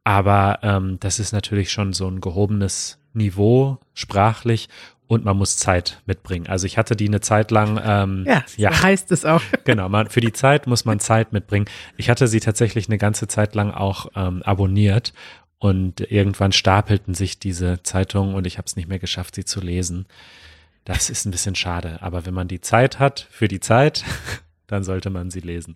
[0.04, 4.70] Aber ähm, das ist natürlich schon so ein gehobenes Niveau sprachlich
[5.06, 6.48] und man muss Zeit mitbringen.
[6.48, 7.80] Also ich hatte die eine Zeit lang.
[7.86, 9.44] Ähm, ja, ja, heißt es auch.
[9.66, 11.68] genau, man, für die Zeit muss man Zeit mitbringen.
[11.96, 15.14] Ich hatte sie tatsächlich eine ganze Zeit lang auch ähm, abonniert
[15.60, 19.62] und irgendwann stapelten sich diese Zeitungen und ich habe es nicht mehr geschafft, sie zu
[19.62, 20.08] lesen.
[20.88, 24.06] Das ist ein bisschen schade, aber wenn man die Zeit hat für die Zeit,
[24.68, 25.76] dann sollte man sie lesen.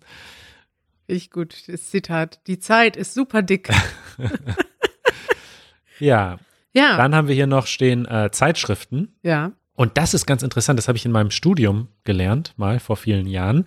[1.05, 2.39] Ich gut, das Zitat.
[2.47, 3.69] Die Zeit ist super dick.
[5.99, 6.39] ja.
[6.71, 6.95] Ja.
[6.95, 9.13] Dann haben wir hier noch stehen äh, Zeitschriften.
[9.21, 9.51] Ja.
[9.73, 10.79] Und das ist ganz interessant.
[10.79, 13.65] Das habe ich in meinem Studium gelernt, mal vor vielen Jahren.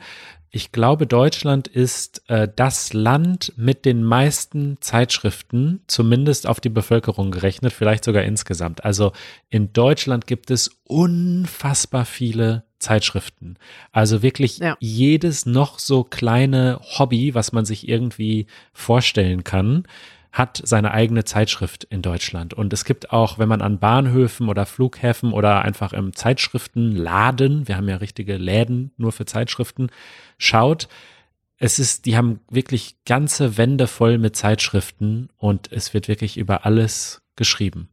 [0.57, 7.33] Ich glaube, Deutschland ist äh, das Land mit den meisten Zeitschriften, zumindest auf die Bevölkerung
[7.33, 8.85] gerechnet, vielleicht sogar insgesamt.
[8.85, 9.11] Also
[9.51, 13.57] in Deutschland gibt es unfassbar viele Zeitschriften.
[13.91, 14.77] Also wirklich ja.
[14.79, 19.89] jedes noch so kleine Hobby, was man sich irgendwie vorstellen kann,
[20.35, 22.55] hat seine eigene Zeitschrift in Deutschland.
[22.55, 27.77] Und es gibt auch, wenn man an Bahnhöfen oder Flughäfen oder einfach im Zeitschriftenladen, wir
[27.77, 29.91] haben ja richtige Läden nur für Zeitschriften,
[30.37, 30.89] schaut,
[31.57, 36.67] es ist, die haben wirklich ganze Wände voll mit Zeitschriften und es wird wirklich über
[36.67, 37.89] alles geschrieben.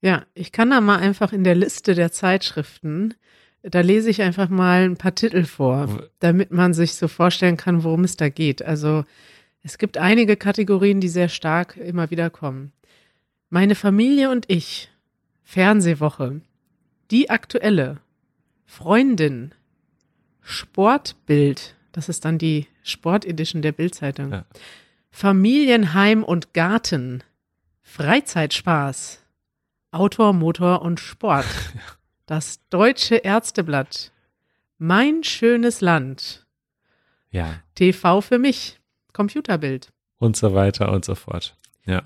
[0.00, 3.14] Ja, ich kann da mal einfach in der Liste der Zeitschriften
[3.68, 7.82] da lese ich einfach mal ein paar Titel vor, damit man sich so vorstellen kann,
[7.82, 8.62] worum es da geht.
[8.62, 9.04] Also
[9.66, 12.70] es gibt einige Kategorien, die sehr stark immer wieder kommen.
[13.50, 14.92] Meine Familie und ich,
[15.42, 16.40] Fernsehwoche,
[17.10, 17.98] die aktuelle,
[18.64, 19.52] Freundin,
[20.40, 24.44] Sportbild, das ist dann die Sportedition der Bildzeitung, ja.
[25.10, 27.24] Familienheim und Garten,
[27.82, 29.20] Freizeitspaß.
[29.90, 31.46] Autor, Motor und Sport.
[32.26, 34.10] Das Deutsche Ärzteblatt.
[34.78, 36.44] Mein schönes Land.
[37.30, 37.62] Ja.
[37.76, 38.80] TV für mich.
[39.16, 39.88] Computerbild.
[40.18, 41.56] Und so weiter und so fort.
[41.86, 42.02] Ja.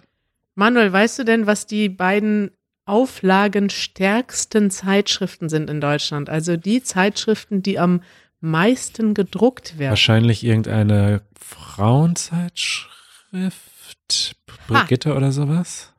[0.55, 2.53] Manuel, weißt du denn, was die beiden
[2.85, 6.31] auflagenstärksten Zeitschriften sind in Deutschland?
[6.31, 8.03] Also die Zeitschriften, die am
[8.41, 9.91] meisten gedruckt werden.
[9.91, 14.37] Wahrscheinlich irgendeine Frauenzeitschrift.
[14.69, 15.93] Brigitte oder sowas?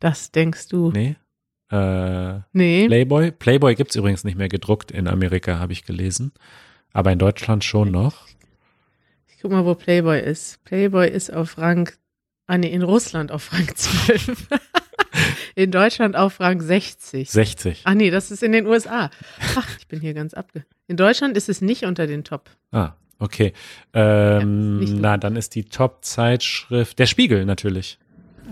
[0.00, 0.90] Das denkst du.
[0.90, 1.14] Nee.
[1.70, 2.86] Äh, Nee.
[2.88, 3.30] Playboy.
[3.30, 6.32] Playboy gibt es übrigens nicht mehr gedruckt in Amerika, habe ich gelesen.
[6.92, 8.26] Aber in Deutschland schon noch.
[9.42, 10.62] Guck mal, wo Playboy ist.
[10.64, 11.90] Playboy ist auf Rang,
[12.46, 14.46] ah nee, in Russland auf Rang 12.
[15.56, 17.28] in Deutschland auf Rang 60.
[17.30, 17.82] 60.
[17.84, 19.10] Ach nee, das ist in den USA.
[19.56, 20.64] Ach, ich bin hier ganz abge.
[20.86, 22.50] In Deutschland ist es nicht unter den Top.
[22.70, 23.52] Ah, okay.
[23.94, 24.94] Ja, Ähm, so.
[24.96, 27.98] na, dann ist die Top-Zeitschrift der Spiegel natürlich.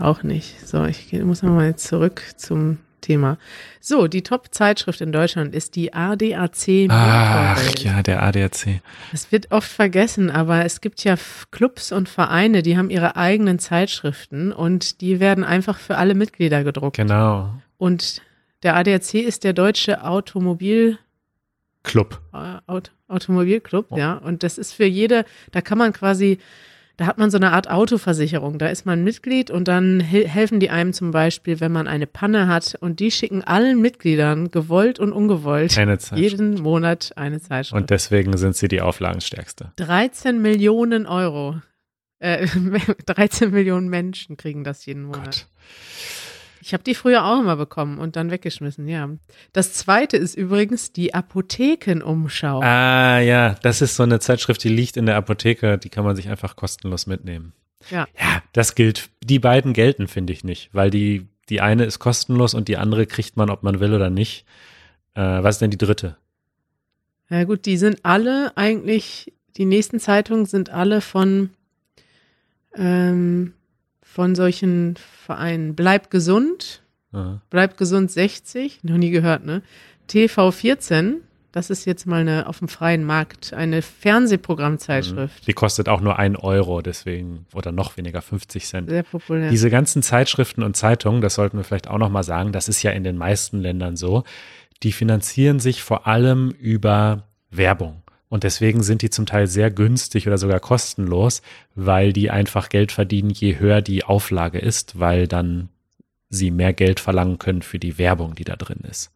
[0.00, 0.66] Auch nicht.
[0.66, 3.38] So, ich muss nochmal zurück zum Thema.
[3.80, 8.80] So, die Top-Zeitschrift in Deutschland ist die ADAC Ach ja, der ADAC.
[9.12, 11.16] Es wird oft vergessen, aber es gibt ja
[11.50, 16.64] Clubs und Vereine, die haben ihre eigenen Zeitschriften und die werden einfach für alle Mitglieder
[16.64, 16.96] gedruckt.
[16.96, 17.50] Genau.
[17.78, 18.22] Und
[18.62, 20.98] der ADAC ist der deutsche Automobil,
[21.82, 22.20] Club.
[22.34, 23.96] äh, Aut Automobilclub, Oh.
[23.96, 24.14] ja.
[24.14, 26.38] Und das ist für jede, da kann man quasi,
[27.00, 28.58] da hat man so eine Art Autoversicherung.
[28.58, 32.06] Da ist man Mitglied und dann hel- helfen die einem zum Beispiel, wenn man eine
[32.06, 35.72] Panne hat und die schicken allen Mitgliedern, gewollt und ungewollt,
[36.14, 37.80] jeden Monat eine Zeitschrift.
[37.80, 39.72] Und deswegen sind sie die Auflagenstärkste.
[39.76, 41.62] 13 Millionen Euro.
[42.18, 42.46] Äh,
[43.06, 45.24] 13 Millionen Menschen kriegen das jeden Monat.
[45.24, 45.46] Gott.
[46.62, 49.08] Ich habe die früher auch immer bekommen und dann weggeschmissen, ja.
[49.52, 52.60] Das zweite ist übrigens die Apothekenumschau.
[52.60, 56.16] Ah ja, das ist so eine Zeitschrift, die liegt in der Apotheke, die kann man
[56.16, 57.54] sich einfach kostenlos mitnehmen.
[57.90, 58.06] Ja.
[58.18, 59.08] Ja, das gilt.
[59.24, 63.06] Die beiden gelten, finde ich nicht, weil die, die eine ist kostenlos und die andere
[63.06, 64.44] kriegt man, ob man will oder nicht.
[65.14, 66.16] Äh, was ist denn die dritte?
[67.30, 71.50] Ja gut, die sind alle eigentlich, die nächsten Zeitungen sind alle von,
[72.74, 73.54] ähm,
[74.12, 75.74] von solchen Vereinen.
[75.74, 77.40] Bleib gesund, Aha.
[77.50, 79.62] Bleib gesund 60, noch nie gehört, ne?
[80.06, 81.20] TV 14,
[81.52, 85.46] das ist jetzt mal eine auf dem freien Markt, eine Fernsehprogrammzeitschrift.
[85.46, 88.88] Die kostet auch nur ein Euro, deswegen, oder noch weniger, 50 Cent.
[88.88, 89.50] Sehr populär.
[89.50, 92.82] Diese ganzen Zeitschriften und Zeitungen, das sollten wir vielleicht auch noch mal sagen, das ist
[92.82, 94.24] ja in den meisten Ländern so,
[94.82, 98.02] die finanzieren sich vor allem über Werbung.
[98.30, 101.42] Und deswegen sind die zum Teil sehr günstig oder sogar kostenlos,
[101.74, 105.68] weil die einfach Geld verdienen, je höher die Auflage ist, weil dann
[106.30, 109.10] sie mehr Geld verlangen können für die Werbung, die da drin ist.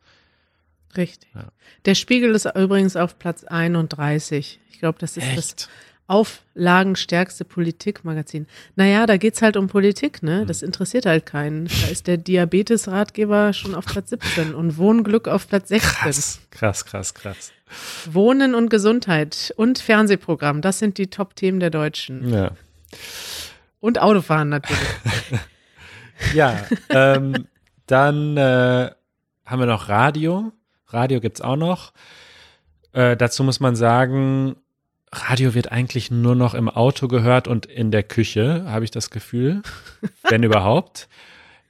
[0.97, 1.31] Richtig.
[1.35, 1.47] Ja.
[1.85, 4.59] Der Spiegel ist übrigens auf Platz 31.
[4.71, 5.69] Ich glaube, das ist das
[6.07, 8.47] auflagenstärkste Politikmagazin.
[8.77, 10.29] Naja, da geht's halt um Politik, Hm.
[10.29, 10.47] ne?
[10.47, 11.67] Das interessiert halt keinen.
[11.67, 15.91] Da ist der Diabetes-Ratgeber schon auf Platz 17 und Wohnglück auf Platz 16.
[15.93, 17.53] Krass, krass, krass, krass.
[18.11, 22.29] Wohnen und Gesundheit und Fernsehprogramm, das sind die Top-Themen der Deutschen.
[22.29, 22.53] Ja.
[23.81, 24.81] Und Autofahren natürlich.
[26.33, 27.47] Ja, ähm,
[27.87, 28.91] dann äh,
[29.45, 30.53] haben wir noch Radio.
[30.89, 31.93] Radio gibt's auch noch.
[32.93, 34.57] Äh, dazu muss man sagen,
[35.13, 39.11] Radio wird eigentlich nur noch im Auto gehört und in der Küche, habe ich das
[39.11, 39.63] Gefühl,
[40.29, 41.09] wenn überhaupt.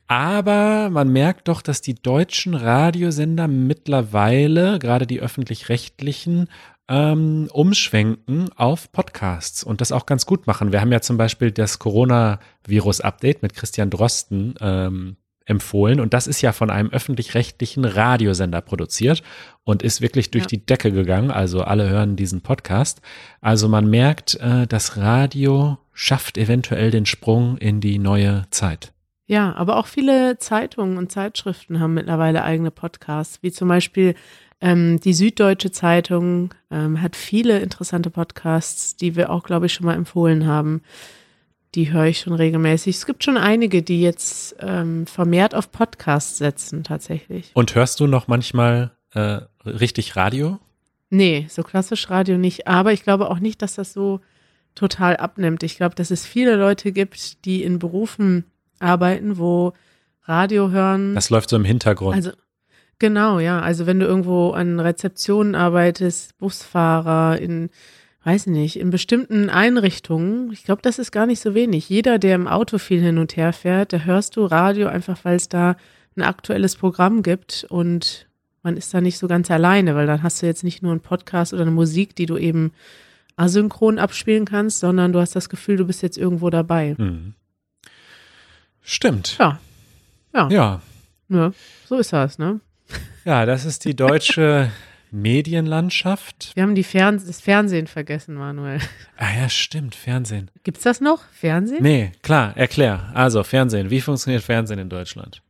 [0.07, 6.49] Aber man merkt doch, dass die deutschen Radiosender mittlerweile, gerade die öffentlich-rechtlichen,
[6.89, 10.73] ähm, umschwenken auf Podcasts und das auch ganz gut machen.
[10.73, 16.41] Wir haben ja zum Beispiel das Coronavirus-Update mit Christian Drosten ähm, empfohlen und das ist
[16.43, 19.23] ja von einem öffentlich-rechtlichen Radiosender produziert
[19.63, 20.49] und ist wirklich durch Ja.
[20.49, 21.31] die Decke gegangen.
[21.31, 23.01] Also alle hören diesen Podcast.
[23.41, 28.94] Also man merkt, äh, das Radio schafft eventuell den Sprung in die neue Zeit.
[29.27, 34.15] Ja, aber auch viele Zeitungen und Zeitschriften haben mittlerweile eigene Podcasts, wie zum Beispiel
[34.61, 39.87] ähm, die Süddeutsche Zeitung ähm, hat viele interessante Podcasts, die wir auch, glaube ich, schon
[39.87, 40.83] mal empfohlen haben.
[41.75, 42.97] Die höre ich schon regelmäßig.
[42.97, 47.51] Es gibt schon einige, die jetzt ähm, vermehrt auf Podcasts setzen, tatsächlich.
[47.55, 50.61] Und hörst du noch manchmal äh, richtig Radio?
[51.11, 52.67] Nee, so klassisch Radio nicht.
[52.67, 54.21] Aber ich glaube auch nicht, dass das so
[54.75, 55.63] total abnimmt.
[55.63, 58.45] Ich glaube, dass es viele Leute gibt, die in Berufen
[58.85, 59.73] arbeiten, wo
[60.23, 61.15] Radio hören.
[61.15, 62.15] Das läuft so im Hintergrund.
[62.15, 62.31] Also
[62.99, 63.61] genau, ja.
[63.61, 67.71] Also wenn du irgendwo an Rezeptionen arbeitest, Busfahrer, in,
[68.25, 71.89] weiß nicht, in bestimmten Einrichtungen, ich glaube, das ist gar nicht so wenig.
[71.89, 75.37] Jeder, der im Auto viel hin und her fährt, da hörst du Radio einfach, weil
[75.37, 75.77] es da
[76.17, 78.29] ein aktuelles Programm gibt und
[78.63, 81.01] man ist da nicht so ganz alleine, weil dann hast du jetzt nicht nur einen
[81.01, 82.73] Podcast oder eine Musik, die du eben
[83.37, 86.95] asynchron abspielen kannst, sondern du hast das Gefühl, du bist jetzt irgendwo dabei.
[86.97, 87.35] Mhm.
[88.85, 89.37] Stimmt.
[89.39, 89.59] Ja.
[90.35, 90.49] Ja.
[90.51, 90.83] Ja.
[91.31, 91.53] ja.
[91.87, 92.61] So ist das, ne?
[93.25, 94.71] Ja, das ist die deutsche
[95.11, 96.53] Medienlandschaft.
[96.55, 98.81] Wir haben die Fern das Fernsehen vergessen, Manuel.
[99.17, 100.51] Ah ja, stimmt, Fernsehen.
[100.65, 101.23] Gibt's das noch?
[101.33, 101.83] Fernsehen?
[101.83, 103.11] Nee, klar, erklär.
[103.15, 103.91] Also, Fernsehen.
[103.91, 105.41] Wie funktioniert Fernsehen in Deutschland?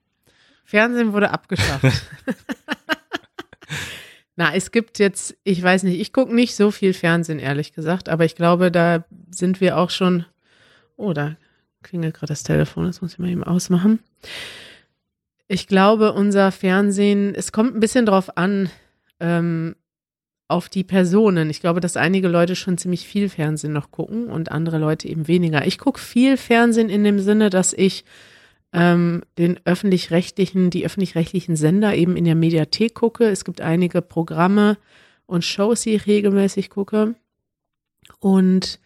[0.64, 1.84] Fernsehen wurde abgeschafft.
[4.36, 8.08] Na, es gibt jetzt, ich weiß nicht, ich gucke nicht so viel Fernsehen, ehrlich gesagt,
[8.08, 10.24] aber ich glaube, da sind wir auch schon.
[10.96, 11.36] Oh, da
[11.84, 14.00] klingelt gerade das Telefon, das muss ich mal eben ausmachen.
[15.46, 18.70] Ich glaube, unser Fernsehen, es kommt ein bisschen drauf an,
[19.20, 19.76] ähm,
[20.48, 21.48] auf die Personen.
[21.50, 25.26] Ich glaube, dass einige Leute schon ziemlich viel Fernsehen noch gucken und andere Leute eben
[25.26, 25.66] weniger.
[25.66, 28.04] Ich gucke viel Fernsehen in dem Sinne, dass ich
[28.72, 33.24] ähm, den öffentlich-rechtlichen, die öffentlich-rechtlichen Sender eben in der Mediathek gucke.
[33.24, 34.76] Es gibt einige Programme
[35.26, 37.14] und Shows, die ich regelmäßig gucke.
[38.18, 38.80] Und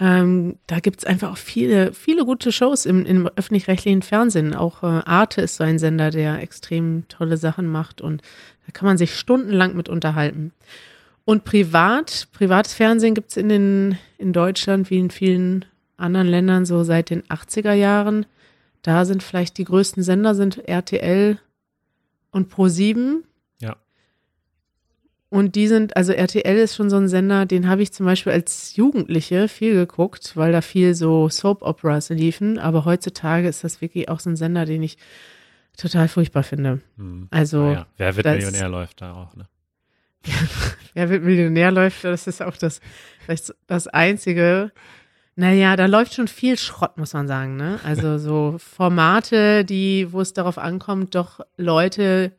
[0.00, 4.54] ähm, da gibt's einfach auch viele, viele gute Shows im, im öffentlich-rechtlichen Fernsehen.
[4.54, 8.22] Auch äh, Arte ist so ein Sender, der extrem tolle Sachen macht und
[8.66, 10.52] da kann man sich stundenlang mit unterhalten.
[11.26, 15.66] Und privat, privates Fernsehen gibt's in, den, in Deutschland wie in vielen
[15.98, 18.24] anderen Ländern so seit den 80er Jahren.
[18.80, 21.38] Da sind vielleicht die größten Sender sind RTL
[22.30, 23.22] und Pro7.
[25.30, 25.38] Ja.
[25.38, 28.32] Und die sind, also RTL ist schon so ein Sender, den habe ich zum Beispiel
[28.32, 32.58] als Jugendliche viel geguckt, weil da viel so Soap-Operas liefen.
[32.58, 34.98] Aber heutzutage ist das wirklich auch so ein Sender, den ich
[35.76, 36.80] total furchtbar finde.
[36.96, 37.28] Hm.
[37.30, 39.46] Also, Naja, wer wird Millionär läuft da auch, ne?
[40.94, 42.80] wer wird Millionär läuft, das ist auch das,
[43.24, 44.72] vielleicht das einzige.
[45.36, 47.80] Naja, da läuft schon viel Schrott, muss man sagen, ne?
[47.84, 52.32] Also so Formate, die, wo es darauf ankommt, doch Leute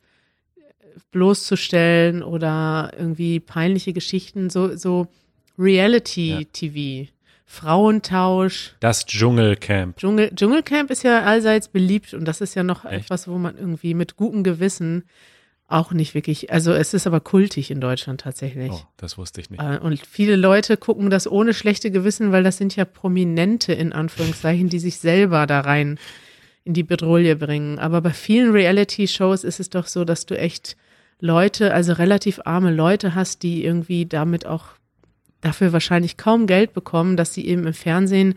[1.11, 5.07] bloßzustellen oder irgendwie peinliche Geschichten, so, so
[5.57, 7.09] Reality-TV,
[7.45, 8.75] Frauentausch.
[8.79, 9.97] Das Dschungelcamp.
[9.97, 13.05] Dschungel, Dschungelcamp ist ja allseits beliebt und das ist ja noch Echt?
[13.05, 15.03] etwas, wo man irgendwie mit gutem Gewissen
[15.67, 18.71] auch nicht wirklich, also es ist aber kultig in Deutschland tatsächlich.
[18.71, 19.61] Oh, das wusste ich nicht.
[19.61, 23.93] Äh, Und viele Leute gucken das ohne schlechte Gewissen, weil das sind ja Prominente in
[23.93, 25.97] Anführungszeichen, die sich selber da rein
[26.63, 27.79] in die Bedrohung bringen.
[27.79, 30.77] Aber bei vielen Reality-Shows ist es doch so, dass du echt
[31.19, 34.65] Leute, also relativ arme Leute hast, die irgendwie damit auch
[35.39, 38.35] dafür wahrscheinlich kaum Geld bekommen, dass sie eben im Fernsehen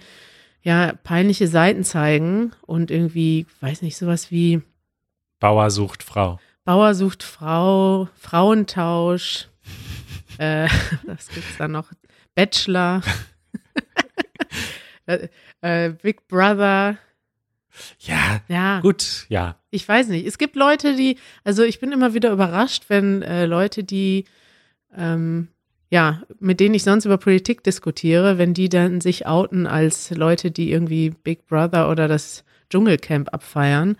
[0.62, 4.62] ja peinliche Seiten zeigen und irgendwie, weiß nicht, sowas wie
[5.40, 6.38] Bauer sucht Frau.
[6.64, 9.48] Bauer sucht Frau, Frauentausch,
[10.38, 10.68] äh,
[11.06, 11.90] was gibt's da noch?
[12.34, 13.02] Bachelor,
[15.06, 15.28] äh,
[15.60, 16.98] äh, Big Brother,
[17.98, 19.56] Ja, ja, gut, ja.
[19.70, 20.26] ich weiß nicht.
[20.26, 24.24] Es gibt Leute, die, also ich bin immer wieder überrascht, wenn äh, Leute, die,
[24.96, 25.48] ähm,
[25.90, 30.50] ja, mit denen ich sonst über Politik diskutiere, wenn die dann sich outen als Leute,
[30.50, 33.96] die irgendwie Big Brother oder das Dschungelcamp abfeiern.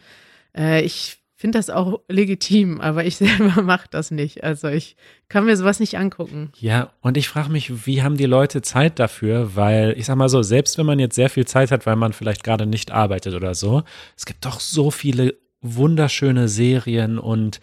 [0.57, 4.43] Äh, ich finde das auch legitim, aber ich selber mache das nicht.
[4.43, 4.97] Also ich
[5.29, 6.51] kann mir sowas nicht angucken.
[6.57, 9.55] Ja, und ich frage mich, wie haben die Leute Zeit dafür?
[9.55, 12.15] Weil, ich sag mal so, selbst wenn man jetzt sehr viel Zeit hat, weil man
[12.15, 13.83] vielleicht gerade nicht arbeitet oder so,
[14.17, 17.61] es gibt doch so viele wunderschöne Serien und,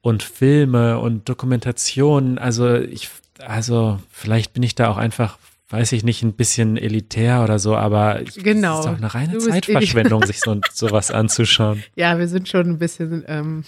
[0.00, 2.36] und Filme und Dokumentationen.
[2.36, 5.38] Also ich, also vielleicht bin ich da auch einfach,
[5.70, 8.74] weiß ich nicht, ein bisschen elitär oder so, aber Genau.
[8.80, 11.82] es ist doch eine reine Zeitverschwendung, sich so, sowas anzuschauen.
[11.94, 13.64] Ja, wir sind schon ein bisschen, ähm,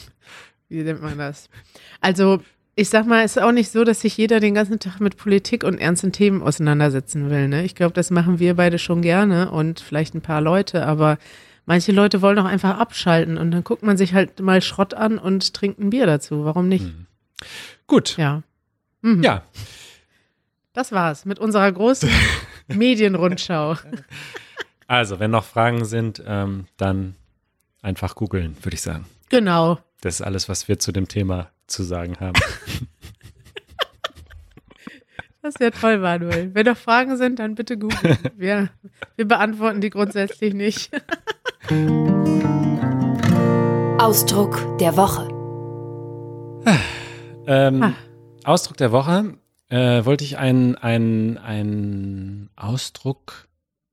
[0.69, 1.49] wie nennt man das?
[2.01, 2.41] Also,
[2.77, 5.19] ich sag mal, es ist auch nicht so, dass sich jeder den ganzen Tag mit
[5.19, 7.49] Politik und ernsten Themen auseinandersetzen will.
[7.49, 7.65] Ne?
[7.65, 11.19] Ich glaube, das machen wir beide schon gerne und vielleicht ein paar Leute, aber
[11.67, 15.19] manche Leute wollen auch einfach abschalten und dann guckt man sich halt mal Schrott an
[15.19, 16.45] und trinkt ein Bier dazu.
[16.47, 16.87] Warum nicht?
[17.87, 18.43] Gut, Ja.
[19.03, 19.23] Mhm.
[19.23, 19.43] ja,
[20.73, 22.09] Das war's mit unserer großen
[22.69, 23.77] Medienrundschau.
[24.87, 27.17] also wenn noch Fragen sind, ähm, dann
[27.83, 29.05] einfach googeln, würde ich sagen.
[29.31, 29.79] Genau.
[30.01, 32.41] Das ist alles, was wir zu dem Thema zu sagen haben.
[35.43, 36.55] Das wäre toll, Manuel.
[36.55, 38.19] Wenn noch Fragen sind, dann bitte googeln.
[38.37, 38.69] Wir,
[39.17, 40.91] wir beantworten die grundsätzlich nicht.
[43.99, 45.27] Ausdruck der Woche.
[47.47, 47.95] ähm, Ah.
[48.45, 49.39] Ausdruck der Woche
[49.71, 53.49] äh, wollte ich einen einen Ausdruck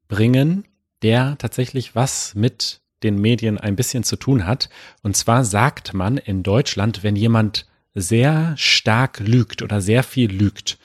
[0.08, 0.66] bringen,
[1.02, 4.70] der tatsächlich was mit den Medien ein bisschen zu tun hat.
[5.04, 10.78] Und zwar sagt man in Deutschland, wenn jemand sehr stark lügt oder sehr viel lügt,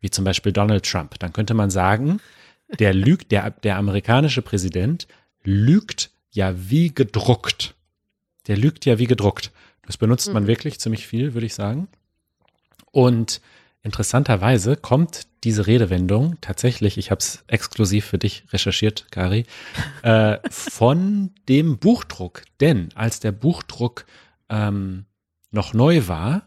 [0.00, 2.20] wie zum Beispiel Donald Trump, dann könnte man sagen,
[2.78, 5.06] der lügt, der, der amerikanische Präsident
[5.42, 7.74] lügt ja wie gedruckt.
[8.46, 9.50] Der lügt ja wie gedruckt.
[9.86, 11.88] Das benutzt man wirklich ziemlich viel, würde ich sagen.
[12.92, 13.40] Und
[13.82, 19.46] interessanterweise kommt diese Redewendung tatsächlich, ich habe es exklusiv für dich recherchiert, Kari,
[20.02, 22.42] äh, von dem Buchdruck.
[22.60, 24.04] Denn als der Buchdruck
[24.48, 25.06] ähm,
[25.50, 26.42] noch neu war,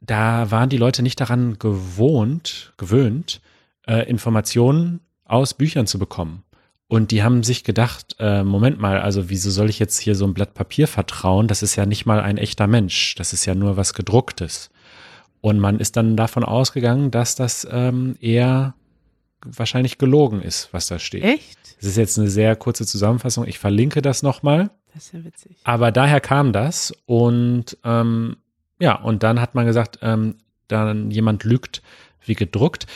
[0.00, 3.40] da waren die Leute nicht daran gewohnt, gewöhnt,
[3.86, 6.44] äh, Informationen aus Büchern zu bekommen.
[6.88, 10.26] Und die haben sich gedacht, äh, Moment mal, also wieso soll ich jetzt hier so
[10.26, 11.46] ein Blatt Papier vertrauen?
[11.46, 13.14] Das ist ja nicht mal ein echter Mensch.
[13.16, 14.70] Das ist ja nur was gedrucktes.
[15.40, 18.74] Und man ist dann davon ausgegangen, dass das ähm, eher
[19.44, 21.22] wahrscheinlich gelogen ist, was da steht.
[21.22, 21.58] Echt?
[21.78, 23.46] Das ist jetzt eine sehr kurze Zusammenfassung.
[23.46, 24.70] Ich verlinke das nochmal.
[24.94, 25.56] Das ist ja witzig.
[25.64, 28.36] Aber daher kam das und ähm,
[28.80, 30.36] ja, und dann hat man gesagt, ähm,
[30.66, 31.82] dann jemand lügt
[32.24, 32.86] wie gedruckt.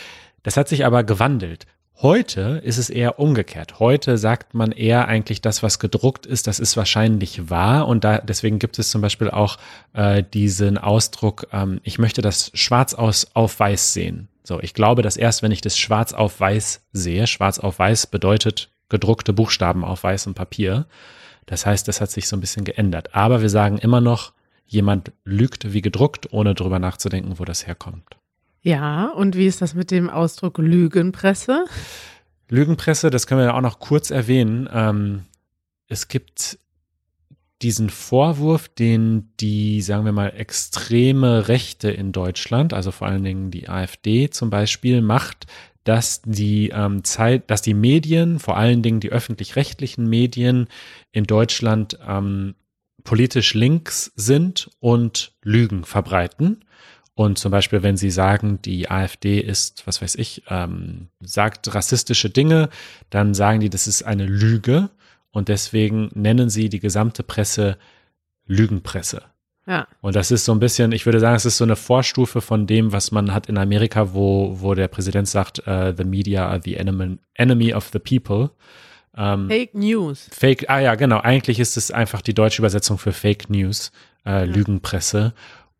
[0.43, 1.66] Das hat sich aber gewandelt.
[2.03, 3.78] Heute ist es eher umgekehrt.
[3.78, 7.86] Heute sagt man eher eigentlich das, was gedruckt ist, das ist wahrscheinlich wahr.
[7.86, 9.57] Und da, deswegen gibt es zum Beispiel auch
[9.92, 14.26] äh, diesen Ausdruck, ähm, ich möchte das schwarz aus, auf weiß sehen.
[14.42, 18.09] So, ich glaube, dass erst wenn ich das schwarz auf weiß sehe, schwarz auf weiß
[18.09, 20.86] bedeutet gedruckte Buchstaben auf weißem Papier.
[21.46, 23.14] Das heißt, das hat sich so ein bisschen geändert.
[23.14, 24.32] Aber wir sagen immer noch,
[24.66, 28.16] jemand lügt wie gedruckt, ohne drüber nachzudenken, wo das herkommt.
[28.62, 31.64] Ja, und wie ist das mit dem Ausdruck Lügenpresse?
[32.48, 34.68] Lügenpresse, das können wir ja auch noch kurz erwähnen.
[34.72, 35.22] Ähm,
[35.88, 36.58] es gibt
[37.60, 43.50] diesen Vorwurf, den die, sagen wir mal, extreme Rechte in Deutschland, also vor allen Dingen
[43.50, 45.46] die AfD zum Beispiel, macht,
[45.84, 50.68] dass die ähm, Zeit, dass die Medien, vor allen Dingen die öffentlich-rechtlichen Medien
[51.10, 52.54] in Deutschland ähm,
[53.04, 56.64] politisch links sind und Lügen verbreiten.
[57.14, 62.30] Und zum Beispiel, wenn sie sagen, die AfD ist, was weiß ich, ähm, sagt rassistische
[62.30, 62.70] Dinge,
[63.10, 64.88] dann sagen die, das ist eine Lüge.
[65.30, 67.76] Und deswegen nennen sie die gesamte Presse
[68.46, 69.22] Lügenpresse.
[69.66, 69.86] Ja.
[70.00, 72.66] Und das ist so ein bisschen, ich würde sagen, es ist so eine Vorstufe von
[72.66, 76.60] dem, was man hat in Amerika, wo, wo der Präsident sagt, uh, the media are
[76.62, 78.50] the enemy, enemy of the people.
[79.16, 80.28] Ähm, Fake News.
[80.32, 81.20] Fake, ah ja, genau.
[81.20, 83.92] Eigentlich ist es einfach die deutsche Übersetzung für Fake News,
[84.24, 84.42] äh, ja.
[84.44, 85.34] Lügenpresse.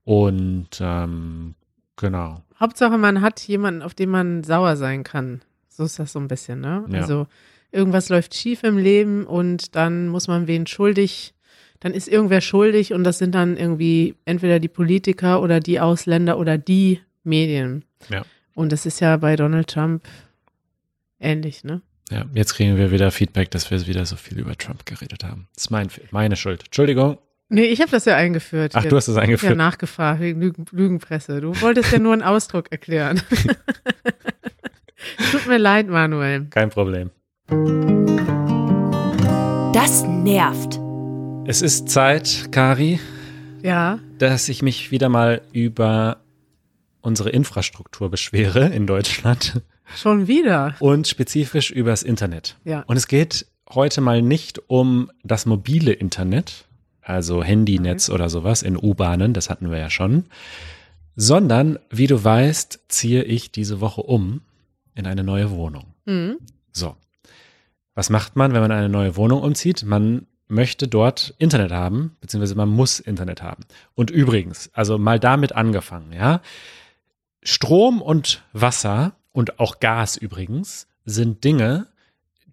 [0.05, 1.55] Und ähm,
[1.97, 2.43] genau.
[2.59, 5.43] Hauptsache, man hat jemanden, auf den man sauer sein kann.
[5.69, 6.85] So ist das so ein bisschen, ne?
[6.89, 7.01] Ja.
[7.01, 7.27] Also
[7.71, 11.35] irgendwas läuft schief im Leben und dann muss man wen schuldig,
[11.81, 16.39] dann ist irgendwer schuldig und das sind dann irgendwie entweder die Politiker oder die Ausländer
[16.39, 17.85] oder die Medien.
[18.09, 18.23] Ja.
[18.55, 20.05] Und das ist ja bei Donald Trump
[21.19, 21.81] ähnlich, ne?
[22.11, 25.49] Ja, jetzt kriegen wir wieder Feedback, dass wir wieder so viel über Trump geredet haben.
[25.55, 26.65] Das ist mein, meine Schuld.
[26.67, 27.17] Entschuldigung.
[27.53, 28.73] Nee, ich habe das ja eingeführt.
[28.75, 29.51] Ach, du hast das eingeführt.
[29.51, 31.43] Ja, nachgefragt wegen Lügen, Lügenpresse.
[31.43, 33.21] Du wolltest ja nur einen Ausdruck erklären.
[35.31, 36.47] Tut mir leid, Manuel.
[36.49, 37.11] Kein Problem.
[39.75, 40.81] Das nervt.
[41.47, 42.99] Es ist Zeit, Kari.
[43.63, 43.99] Ja.
[44.17, 46.23] Dass ich mich wieder mal über
[47.03, 49.61] unsere Infrastruktur beschwere in Deutschland.
[49.95, 50.75] Schon wieder.
[50.79, 52.57] Und spezifisch übers Internet.
[52.65, 52.83] Ja.
[52.87, 56.65] Und es geht heute mal nicht um das mobile Internet,
[57.03, 58.15] also Handynetz okay.
[58.15, 60.25] oder sowas in U-Bahnen, das hatten wir ja schon,
[61.17, 64.41] sondern, wie du weißt, ziehe ich diese Woche um
[64.95, 65.95] in eine neue Wohnung.
[66.07, 66.39] Mhm.
[66.73, 66.97] So.
[67.95, 69.85] Was macht man, wenn man eine neue Wohnung umzieht?
[69.85, 73.65] Man möchte dort Internet haben, beziehungsweise man muss Internet haben.
[73.95, 76.41] Und übrigens, also mal damit angefangen, ja.
[77.43, 81.89] Strom und Wasser und auch Gas übrigens sind Dinge,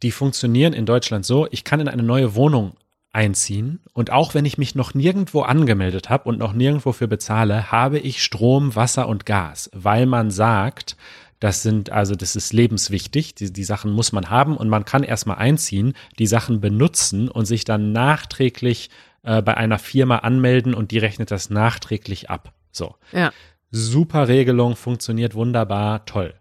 [0.02, 2.74] die funktionieren in Deutschland so, ich kann in eine neue Wohnung
[3.12, 7.72] einziehen und auch wenn ich mich noch nirgendwo angemeldet habe und noch nirgendwo für bezahle,
[7.72, 10.96] habe ich Strom, Wasser und Gas, weil man sagt,
[11.40, 15.04] das sind, also das ist lebenswichtig, die, die Sachen muss man haben und man kann
[15.04, 18.90] erstmal einziehen, die Sachen benutzen und sich dann nachträglich
[19.24, 22.54] äh, bei einer Firma anmelden und die rechnet das nachträglich ab.
[22.72, 22.96] So.
[23.12, 23.32] Ja.
[23.72, 26.34] Super Regelung, funktioniert wunderbar, toll.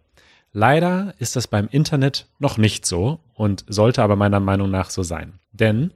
[0.52, 5.02] Leider ist das beim Internet noch nicht so und sollte aber meiner Meinung nach so
[5.02, 5.38] sein.
[5.52, 5.92] Denn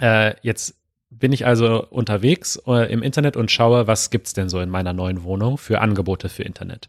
[0.00, 0.76] äh, jetzt
[1.10, 4.92] bin ich also unterwegs äh, im Internet und schaue, was gibt's denn so in meiner
[4.92, 6.88] neuen Wohnung für Angebote für Internet.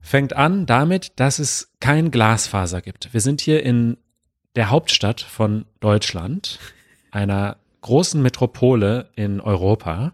[0.00, 3.12] Fängt an damit, dass es kein Glasfaser gibt.
[3.12, 3.96] Wir sind hier in
[4.56, 6.58] der Hauptstadt von Deutschland,
[7.10, 10.12] einer großen Metropole in Europa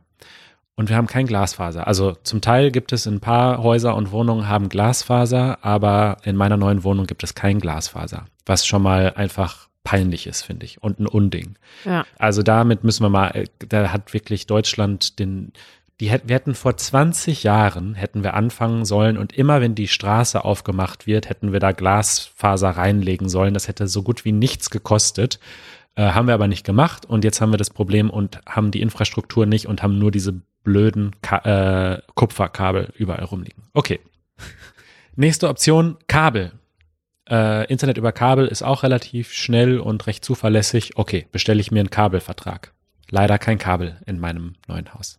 [0.76, 1.86] und wir haben kein Glasfaser.
[1.86, 6.56] Also zum Teil gibt es ein paar Häuser und Wohnungen haben Glasfaser, aber in meiner
[6.56, 10.98] neuen Wohnung gibt es kein Glasfaser, was schon mal einfach peinlich ist, finde ich, und
[10.98, 11.56] ein Unding.
[11.84, 12.04] Ja.
[12.18, 15.52] Also damit müssen wir mal, äh, da hat wirklich Deutschland den,
[16.00, 19.88] die hätten, wir hätten vor 20 Jahren hätten wir anfangen sollen und immer wenn die
[19.88, 23.54] Straße aufgemacht wird, hätten wir da Glasfaser reinlegen sollen.
[23.54, 25.38] Das hätte so gut wie nichts gekostet.
[25.94, 28.82] Äh, haben wir aber nicht gemacht und jetzt haben wir das Problem und haben die
[28.82, 33.62] Infrastruktur nicht und haben nur diese blöden Ka äh, Kupferkabel überall rumliegen.
[33.72, 34.00] Okay,
[35.18, 36.52] Nächste Option, Kabel.
[37.28, 40.96] Äh, Internet über Kabel ist auch relativ schnell und recht zuverlässig.
[40.96, 42.72] Okay, bestelle ich mir einen Kabelvertrag.
[43.10, 45.18] Leider kein Kabel in meinem neuen Haus.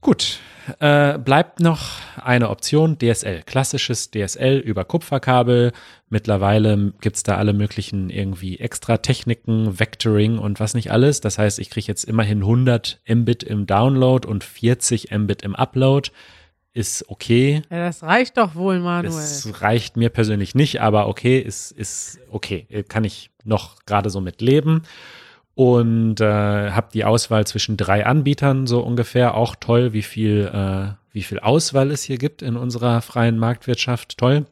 [0.00, 0.38] Gut,
[0.78, 3.42] äh, bleibt noch eine Option, DSL.
[3.44, 5.72] Klassisches DSL über Kupferkabel.
[6.08, 11.20] Mittlerweile gibt's da alle möglichen irgendwie extra Techniken, Vectoring und was nicht alles.
[11.20, 16.10] Das heißt, ich kriege jetzt immerhin 100 Mbit im Download und 40 Mbit im Upload.
[16.76, 17.62] Ist okay.
[17.70, 19.10] Ja, das reicht doch wohl, Manuel.
[19.10, 22.66] Das reicht mir persönlich nicht, aber okay, ist, ist okay.
[22.86, 24.82] Kann ich noch gerade so mit leben
[25.54, 29.36] und äh, habe die Auswahl zwischen drei Anbietern so ungefähr.
[29.36, 34.18] Auch toll, wie viel, äh, wie viel Auswahl es hier gibt in unserer freien Marktwirtschaft.
[34.18, 34.44] Toll.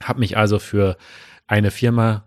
[0.00, 0.96] Habe mich also für
[1.48, 2.26] eine Firma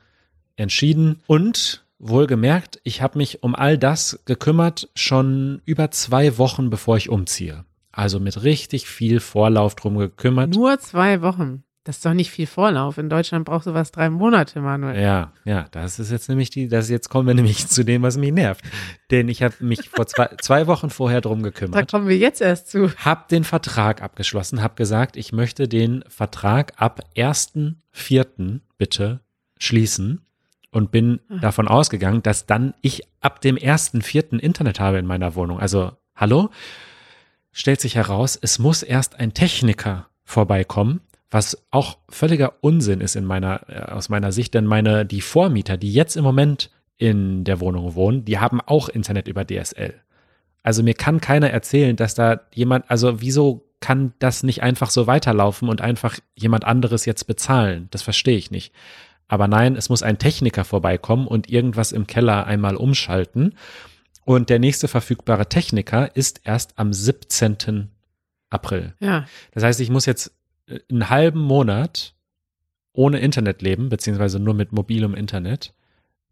[0.57, 6.97] entschieden und wohlgemerkt, ich habe mich um all das gekümmert schon über zwei Wochen, bevor
[6.97, 7.63] ich umziehe.
[7.93, 10.53] Also mit richtig viel Vorlauf drum gekümmert.
[10.53, 11.63] Nur zwei Wochen.
[11.85, 12.97] Das ist doch nicht viel Vorlauf.
[12.97, 15.01] In Deutschland braucht sowas drei Monate, Manuel.
[15.01, 18.17] Ja, ja, das ist jetzt nämlich die, das jetzt kommen wir nämlich zu dem, was
[18.17, 18.63] mich nervt.
[19.11, 21.75] Denn ich habe mich vor zwei, zwei Wochen vorher drum gekümmert.
[21.75, 22.89] Da kommen wir jetzt erst zu.
[23.03, 28.61] Hab den Vertrag abgeschlossen, hab gesagt, ich möchte den Vertrag ab 1.4.
[28.77, 29.19] bitte
[29.59, 30.21] schließen
[30.71, 31.35] und bin Ah.
[31.41, 34.39] davon ausgegangen, dass dann ich ab dem 1.4.
[34.39, 35.59] Internet habe in meiner Wohnung.
[35.59, 36.49] Also, hallo?
[37.53, 43.25] Stellt sich heraus, es muss erst ein Techniker vorbeikommen, was auch völliger Unsinn ist in
[43.25, 47.59] meiner, äh, aus meiner Sicht, denn meine, die Vormieter, die jetzt im Moment in der
[47.59, 49.93] Wohnung wohnen, die haben auch Internet über DSL.
[50.63, 55.07] Also mir kann keiner erzählen, dass da jemand, also wieso kann das nicht einfach so
[55.07, 57.87] weiterlaufen und einfach jemand anderes jetzt bezahlen?
[57.91, 58.73] Das verstehe ich nicht.
[59.27, 63.55] Aber nein, es muss ein Techniker vorbeikommen und irgendwas im Keller einmal umschalten.
[64.25, 67.89] Und der nächste verfügbare Techniker ist erst am 17.
[68.49, 68.93] April.
[68.99, 70.31] Ja, Das heißt, ich muss jetzt
[70.67, 72.13] äh, einen halben Monat
[72.93, 75.73] ohne Internet leben, beziehungsweise nur mit mobilem Internet,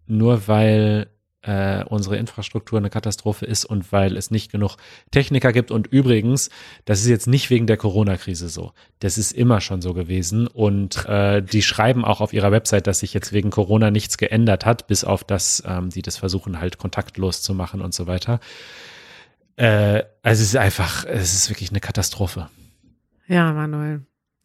[0.06, 1.08] nur weil
[1.44, 4.78] äh, unsere Infrastruktur eine Katastrophe ist und weil es nicht genug
[5.12, 5.72] Techniker gibt.
[5.72, 6.50] Und übrigens,
[6.86, 8.74] das ist jetzt nicht wegen der Corona-Krise so.
[9.00, 10.48] Das ist immer schon so gewesen.
[10.48, 14.66] Und äh, die schreiben auch auf ihrer Website, dass sich jetzt wegen Corona nichts geändert
[14.66, 18.40] hat, bis auf das, ähm, sie das versuchen halt kontaktlos zu machen und so weiter.
[19.56, 22.50] Äh, also es ist einfach, es ist wirklich eine Katastrophe.
[23.28, 24.02] ja, Manuel.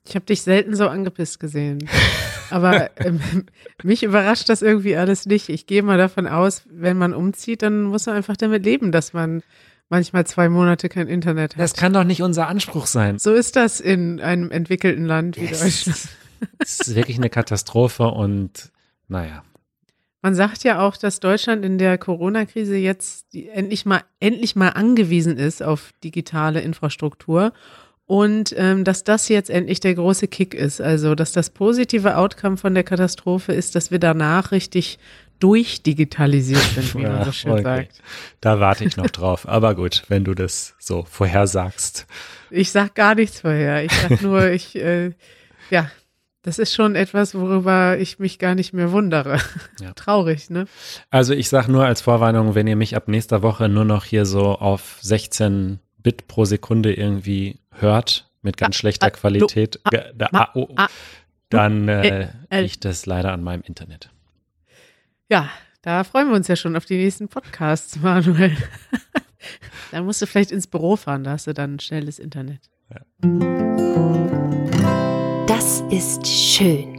[0.08, 1.88] Ich habe dich selten so angepisst gesehen.
[2.50, 3.20] Aber ähm,
[3.82, 5.48] mich überrascht das irgendwie alles nicht.
[5.48, 9.12] Ich gehe mal davon aus, wenn man umzieht, dann muss man einfach damit leben, dass
[9.12, 9.42] man
[9.88, 11.60] manchmal zwei Monate kein Internet hat.
[11.60, 13.18] Das kann doch nicht unser Anspruch sein.
[13.18, 15.98] so ist das in einem entwickelten Land wie Deutschland.
[16.58, 18.70] Es ist wirklich eine Katastrophe und
[19.08, 19.42] naja.
[20.20, 25.38] Man sagt ja auch, dass Deutschland in der Corona-Krise jetzt endlich mal endlich mal angewiesen
[25.38, 27.54] ist auf digitale Infrastruktur
[28.06, 30.80] und ähm, dass das jetzt endlich der große Kick ist.
[30.80, 34.98] Also, dass das positive Outcome von der Katastrophe ist, dass wir danach richtig
[35.40, 37.62] durchdigitalisiert sind, wie man so schön okay.
[37.62, 38.02] sagt.
[38.40, 39.46] Da warte ich noch drauf.
[39.46, 42.06] Aber gut, wenn du das so vorhersagst.
[42.50, 43.84] Ich sag gar nichts vorher.
[43.84, 45.10] Ich sag nur, ich, äh,
[45.70, 45.90] ja,
[46.42, 49.40] das ist schon etwas, worüber ich mich gar nicht mehr wundere.
[49.80, 49.92] Ja.
[49.96, 50.66] Traurig, ne?
[51.10, 54.24] Also ich sag nur als Vorwarnung, wenn ihr mich ab nächster Woche nur noch hier
[54.24, 59.80] so auf 16 Bit pro Sekunde irgendwie hört, mit ganz schlechter Qualität,
[61.50, 64.10] dann äh, liegt das leider an meinem Internet.
[65.28, 65.50] Ja,
[65.82, 68.56] da freuen wir uns ja schon auf die nächsten Podcasts, Manuel.
[69.92, 72.70] da musst du vielleicht ins Büro fahren, da hast du dann schnelles Internet.
[75.46, 76.96] Das ist schön.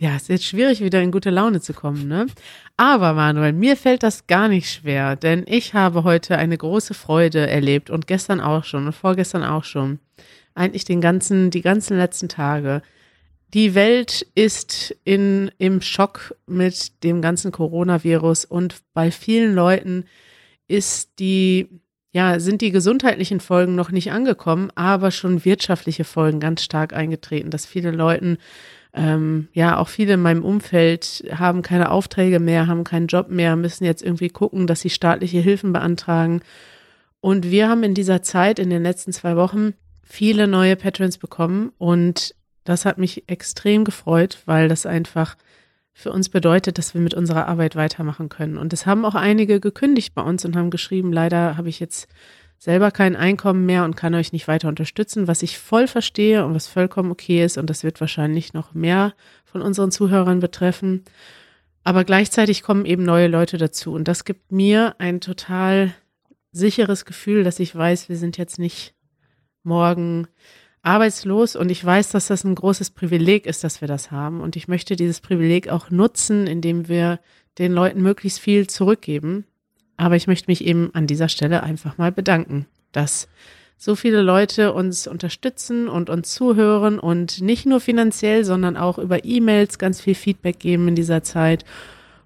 [0.00, 2.26] Ja, es ist jetzt schwierig, wieder in gute Laune zu kommen, ne?
[2.76, 7.48] Aber Manuel, mir fällt das gar nicht schwer, denn ich habe heute eine große Freude
[7.48, 9.98] erlebt und gestern auch schon und vorgestern auch schon.
[10.54, 12.82] Eigentlich den ganzen, die ganzen letzten Tage.
[13.54, 20.04] Die Welt ist in, im Schock mit dem ganzen Coronavirus und bei vielen Leuten
[20.68, 21.80] ist die,
[22.12, 27.50] ja, sind die gesundheitlichen Folgen noch nicht angekommen, aber schon wirtschaftliche Folgen ganz stark eingetreten,
[27.50, 28.38] dass viele Leuten
[28.94, 33.56] ähm, ja, auch viele in meinem Umfeld haben keine Aufträge mehr, haben keinen Job mehr,
[33.56, 36.40] müssen jetzt irgendwie gucken, dass sie staatliche Hilfen beantragen.
[37.20, 41.72] Und wir haben in dieser Zeit, in den letzten zwei Wochen, viele neue Patrons bekommen
[41.78, 42.34] und
[42.64, 45.36] das hat mich extrem gefreut, weil das einfach
[45.92, 48.56] für uns bedeutet, dass wir mit unserer Arbeit weitermachen können.
[48.56, 52.08] Und es haben auch einige gekündigt bei uns und haben geschrieben, leider habe ich jetzt
[52.58, 56.54] selber kein Einkommen mehr und kann euch nicht weiter unterstützen, was ich voll verstehe und
[56.54, 57.56] was vollkommen okay ist.
[57.56, 61.04] Und das wird wahrscheinlich noch mehr von unseren Zuhörern betreffen.
[61.84, 63.92] Aber gleichzeitig kommen eben neue Leute dazu.
[63.94, 65.94] Und das gibt mir ein total
[66.50, 68.94] sicheres Gefühl, dass ich weiß, wir sind jetzt nicht
[69.62, 70.26] morgen
[70.82, 74.56] arbeitslos und ich weiß, dass das ein großes Privileg ist, dass wir das haben und
[74.56, 77.20] ich möchte dieses Privileg auch nutzen, indem wir
[77.58, 79.44] den Leuten möglichst viel zurückgeben.
[79.98, 83.28] Aber ich möchte mich eben an dieser Stelle einfach mal bedanken, dass
[83.76, 89.24] so viele Leute uns unterstützen und uns zuhören und nicht nur finanziell, sondern auch über
[89.24, 91.64] E-Mails ganz viel Feedback geben in dieser Zeit.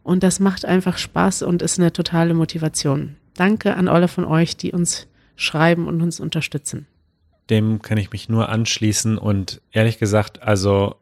[0.02, 3.16] Und das macht einfach Spaß und ist eine totale Motivation.
[3.34, 5.06] Danke an alle von euch, die uns
[5.36, 6.86] schreiben und uns unterstützen.
[7.50, 10.96] Dem kann ich mich nur anschließen und ehrlich gesagt, also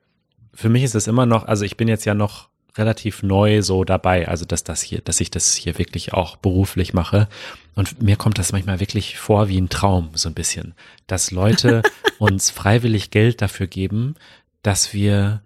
[0.54, 2.49] für mich ist es immer noch, also ich bin jetzt ja noch
[2.80, 6.92] relativ neu so dabei, also dass das hier, dass ich das hier wirklich auch beruflich
[6.94, 7.28] mache.
[7.76, 10.74] Und mir kommt das manchmal wirklich vor wie ein Traum, so ein bisschen,
[11.06, 11.82] dass Leute
[12.18, 14.16] uns freiwillig Geld dafür geben,
[14.62, 15.42] dass wir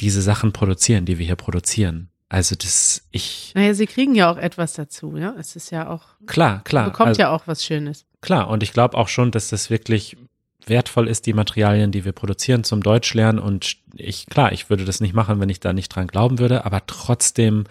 [0.00, 2.08] diese Sachen produzieren, die wir hier produzieren.
[2.28, 3.52] Also das, ich.
[3.54, 5.34] Naja, sie kriegen ja auch etwas dazu, ja.
[5.38, 6.02] Es ist ja auch.
[6.26, 6.86] Klar, klar.
[6.86, 8.04] Bekommt also, ja auch was Schönes.
[8.20, 10.16] Klar, und ich glaube auch schon, dass das wirklich
[10.66, 13.40] wertvoll ist, die Materialien, die wir produzieren zum Deutschlernen.
[13.40, 16.64] Und ich, klar, ich würde das nicht machen, wenn ich da nicht dran glauben würde,
[16.64, 17.64] aber trotzdem,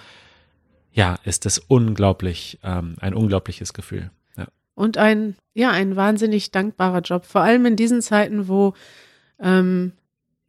[0.92, 4.10] ja, ist es unglaublich, ähm, ein unglaubliches Gefühl.
[4.36, 4.48] Ja.
[4.74, 7.26] Und ein, ja, ein wahnsinnig dankbarer Job.
[7.26, 8.74] Vor allem in diesen Zeiten, wo
[9.40, 9.94] ähm,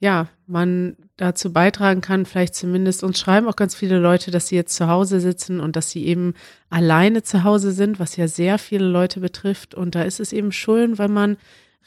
[0.01, 4.55] ja, man dazu beitragen kann, vielleicht zumindest, uns schreiben auch ganz viele Leute, dass sie
[4.55, 6.35] jetzt zu Hause sitzen und dass sie eben
[6.71, 9.75] alleine zu Hause sind, was ja sehr viele Leute betrifft.
[9.75, 11.37] Und da ist es eben schön, wenn man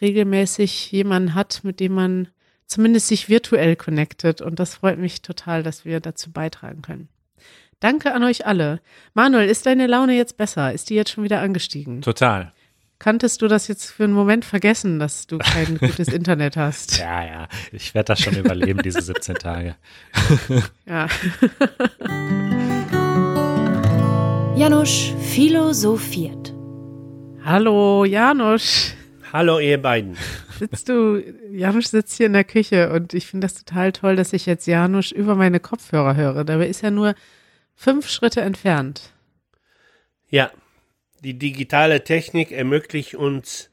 [0.02, 2.28] regelmäßig jemanden hat, mit dem man
[2.66, 4.42] zumindest sich virtuell connectet.
[4.42, 7.10] Und das freut mich total, dass wir dazu beitragen können.
[7.80, 8.80] Danke an euch alle.
[9.14, 10.72] Manuel, ist deine Laune jetzt besser?
[10.72, 12.02] Ist die jetzt schon wieder angestiegen?
[12.02, 12.52] Total.
[13.00, 17.00] Kanntest du das jetzt für einen Moment vergessen, dass du kein gutes Internet hast?
[17.00, 19.76] Ja, ja, ich werde das schon überleben, diese 17 Tage.
[20.86, 21.08] ja.
[24.56, 26.54] Janusz philosophiert.
[27.44, 28.94] Hallo, Janusz.
[29.34, 30.18] Hallo, ihr beiden.
[30.60, 34.34] Sitzt du, Janusz sitzt hier in der Küche und ich finde das total toll, dass
[34.34, 36.44] ich jetzt Janusz über meine Kopfhörer höre.
[36.44, 37.16] Dabei ist er nur
[37.74, 39.14] fünf Schritte entfernt.
[40.30, 40.52] Ja,
[41.24, 43.70] die digitale Technik ermöglicht uns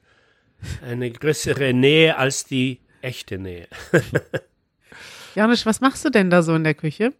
[0.81, 3.67] eine größere Nähe als die echte Nähe.
[5.35, 7.13] Janusz, was machst du denn da so in der Küche?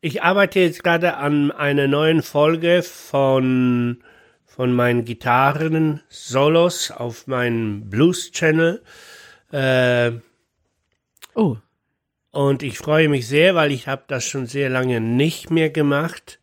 [0.00, 4.02] Ich arbeite jetzt gerade an einer neuen Folge von,
[4.56, 8.82] von meinen Gitarren-Solos auf meinem Blues-Channel.
[9.52, 10.12] Äh,
[11.34, 11.58] oh.
[12.30, 16.40] Und ich freue mich sehr, weil ich habe das schon sehr lange nicht mehr gemacht.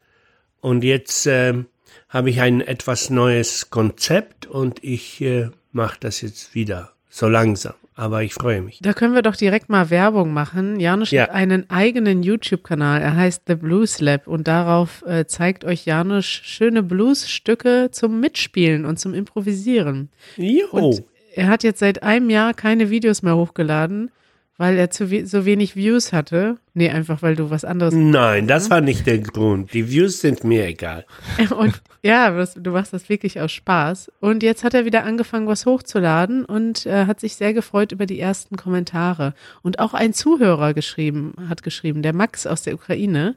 [0.61, 1.65] Und jetzt äh,
[2.07, 7.73] habe ich ein etwas neues Konzept und ich äh, mache das jetzt wieder so langsam.
[7.95, 8.79] Aber ich freue mich.
[8.81, 10.79] Da können wir doch direkt mal Werbung machen.
[10.79, 11.23] Janusz ja.
[11.23, 13.01] hat einen eigenen YouTube-Kanal.
[13.01, 18.85] Er heißt The Blues Lab und darauf äh, zeigt euch Janusz schöne Blues-Stücke zum Mitspielen
[18.85, 20.09] und zum Improvisieren.
[20.37, 20.67] Jo.
[20.71, 21.03] Und
[21.35, 24.11] er hat jetzt seit einem Jahr keine Videos mehr hochgeladen
[24.57, 26.57] weil er zu we so wenig Views hatte.
[26.73, 27.93] Nee, einfach weil du was anderes.
[27.93, 29.73] Nein, das war nicht der Grund.
[29.73, 31.05] Die Views sind mir egal.
[31.57, 34.11] Und ja, du machst das wirklich aus Spaß.
[34.19, 38.05] Und jetzt hat er wieder angefangen, was hochzuladen und äh, hat sich sehr gefreut über
[38.05, 39.33] die ersten Kommentare.
[39.61, 43.35] Und auch ein Zuhörer geschrieben, hat geschrieben, der Max aus der Ukraine.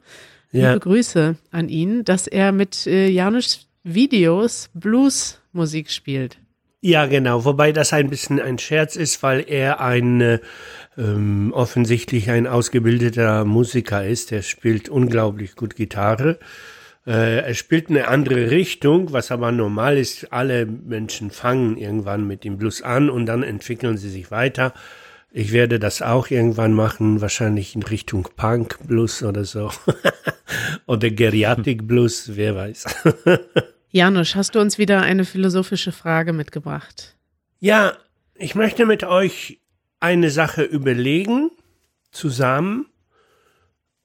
[0.50, 0.70] Ja.
[0.70, 6.38] Liebe Grüße an ihn, dass er mit äh, Janusz Videos Blues-Musik spielt.
[6.80, 7.44] Ja, genau.
[7.44, 10.38] Wobei das ein bisschen ein Scherz ist, weil er ein äh,
[10.98, 14.32] ähm, offensichtlich ein ausgebildeter Musiker ist.
[14.32, 16.38] Er spielt unglaublich gut Gitarre.
[17.06, 20.32] Äh, er spielt eine andere Richtung, was aber normal ist.
[20.32, 24.74] Alle Menschen fangen irgendwann mit dem Blues an und dann entwickeln sie sich weiter.
[25.30, 29.70] Ich werde das auch irgendwann machen, wahrscheinlich in Richtung Punk Blues oder so.
[30.86, 32.86] oder Geriatik Blues, wer weiß.
[33.90, 37.14] Janusz, hast du uns wieder eine philosophische Frage mitgebracht?
[37.60, 37.96] Ja,
[38.34, 39.60] ich möchte mit euch
[40.00, 41.50] eine Sache überlegen
[42.10, 42.86] zusammen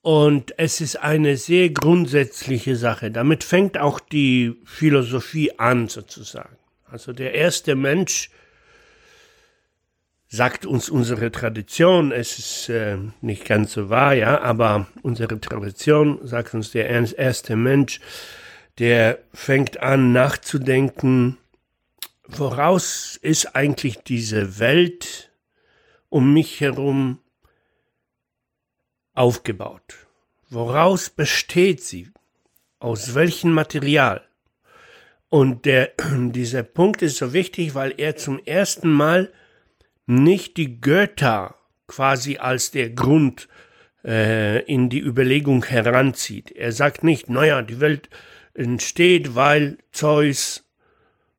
[0.01, 3.11] und es ist eine sehr grundsätzliche Sache.
[3.11, 6.57] Damit fängt auch die Philosophie an sozusagen.
[6.85, 8.31] Also der erste Mensch
[10.27, 16.19] sagt uns unsere Tradition, es ist äh, nicht ganz so wahr, ja, aber unsere Tradition
[16.25, 17.99] sagt uns der erste Mensch,
[18.79, 21.37] der fängt an nachzudenken,
[22.27, 25.30] woraus ist eigentlich diese Welt
[26.11, 27.19] um mich herum
[29.13, 30.05] aufgebaut?
[30.49, 32.11] Woraus besteht sie?
[32.79, 34.27] Aus welchem Material?
[35.29, 39.31] Und der, dieser Punkt ist so wichtig, weil er zum ersten Mal
[40.05, 41.55] nicht die Götter
[41.87, 43.47] quasi als der Grund
[44.03, 46.51] äh, in die Überlegung heranzieht.
[46.51, 48.09] Er sagt nicht, naja, die Welt
[48.53, 50.65] entsteht, weil Zeus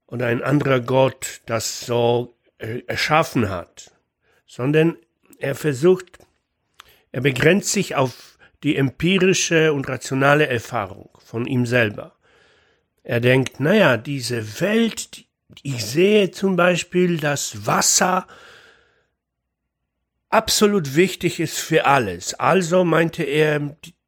[0.06, 3.91] oder ein anderer Gott das so äh, erschaffen hat,
[4.52, 4.98] sondern
[5.38, 6.18] er versucht,
[7.10, 12.16] er begrenzt sich auf die empirische und rationale Erfahrung von ihm selber.
[13.02, 15.24] Er denkt, naja, diese Welt,
[15.62, 18.26] ich sehe zum Beispiel, dass Wasser
[20.28, 22.34] absolut wichtig ist für alles.
[22.34, 23.58] Also meinte er,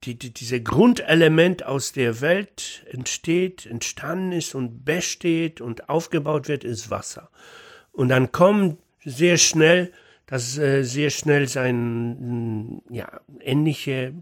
[0.05, 6.64] die, die, diese Grundelement aus der Welt entsteht, entstanden ist und besteht und aufgebaut wird,
[6.64, 7.30] ist Wasser.
[7.92, 8.76] Und dann kommen
[9.07, 9.90] sehr schnell,
[10.26, 14.14] dass äh, sehr schnell sein, ja, ähnliche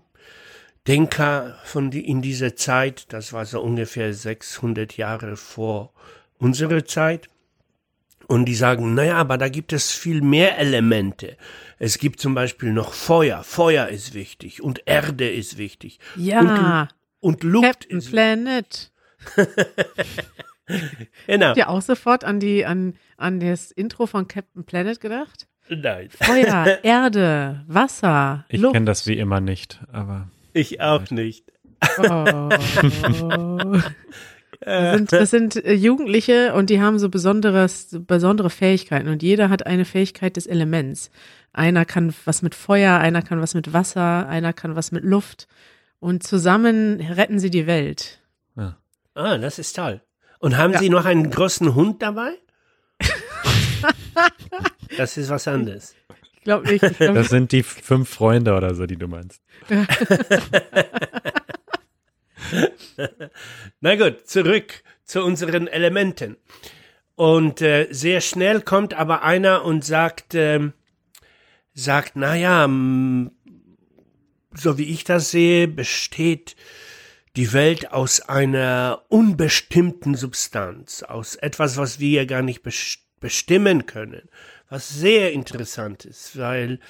[0.87, 5.93] Denker von die, in dieser Zeit, das war so ungefähr 600 Jahre vor
[6.39, 7.29] unserer Zeit,
[8.27, 11.37] und die sagen, naja, aber da gibt es viel mehr Elemente.
[11.79, 13.43] Es gibt zum Beispiel noch Feuer.
[13.43, 15.99] Feuer ist wichtig und Erde ist wichtig.
[16.17, 16.89] Ja.
[17.21, 18.93] Und, und Luft Captain ist Planet.
[21.27, 21.47] genau.
[21.49, 25.47] Habt ihr auch sofort an die an an das Intro von Captain Planet gedacht?
[25.77, 26.09] Nein.
[26.11, 31.45] Feuer, Erde, Wasser, Ich kenne das wie immer nicht, aber Ich auch nicht.
[31.99, 32.49] Oh.
[34.65, 39.49] Das sind, das sind äh, Jugendliche und die haben so besonderes, besondere Fähigkeiten und jeder
[39.49, 41.11] hat eine Fähigkeit des Elements.
[41.53, 45.49] Einer kann was mit Feuer, einer kann was mit Wasser, einer kann was mit Luft
[45.99, 48.21] und zusammen retten sie die Welt.
[49.15, 50.01] Ah, das ist toll.
[50.39, 50.79] Und haben Ja.
[50.79, 52.31] Sie noch einen großen Hund dabei?
[54.97, 55.95] das ist was anderes.
[56.35, 56.83] Ich glaube nicht.
[56.83, 59.41] Ich glaub, das sind die fünf Freunde oder so, die du meinst.
[63.81, 66.37] Na gut, zurück zu unseren Elementen.
[67.15, 70.73] Und äh, sehr schnell kommt aber einer und sagt, ähm,
[71.75, 72.65] sagt, naja,
[74.55, 76.57] so wie ich das sehe, besteht
[77.37, 83.87] die Welt aus einer unbestimmten Substanz, aus etwas, was wir ja gar nicht bes- bestimmen
[83.87, 84.29] können.
[84.73, 86.81] Was sehr interessant ist, weil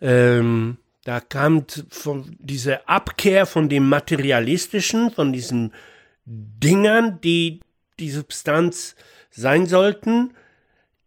[0.00, 5.74] ähm, da kam von diese Abkehr von dem Materialistischen, von diesen
[6.24, 7.62] Dingern, die
[7.98, 8.94] die Substanz
[9.32, 10.34] sein sollten,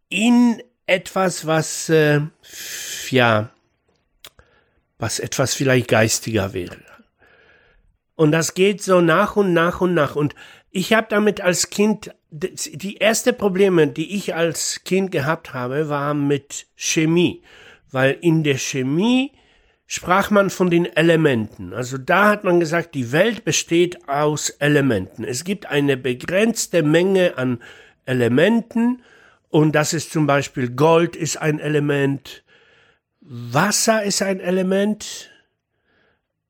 [0.09, 2.19] in etwas, was äh,
[3.11, 3.51] ja,
[4.97, 6.83] was etwas vielleicht geistiger wäre.
[8.15, 10.17] Und das geht so nach und nach und nach.
[10.17, 10.35] Und
[10.69, 16.27] ich habe damit als Kind, die erste Probleme, die ich als Kind gehabt habe, waren
[16.27, 17.41] mit Chemie.
[17.91, 19.31] Weil in der Chemie
[19.87, 21.73] sprach man von den Elementen.
[21.73, 25.23] Also da hat man gesagt, die Welt besteht aus Elementen.
[25.23, 27.59] Es gibt eine begrenzte Menge an
[28.05, 29.01] Elementen
[29.49, 32.43] und das ist zum Beispiel Gold ist ein Element,
[33.21, 35.31] Wasser ist ein Element,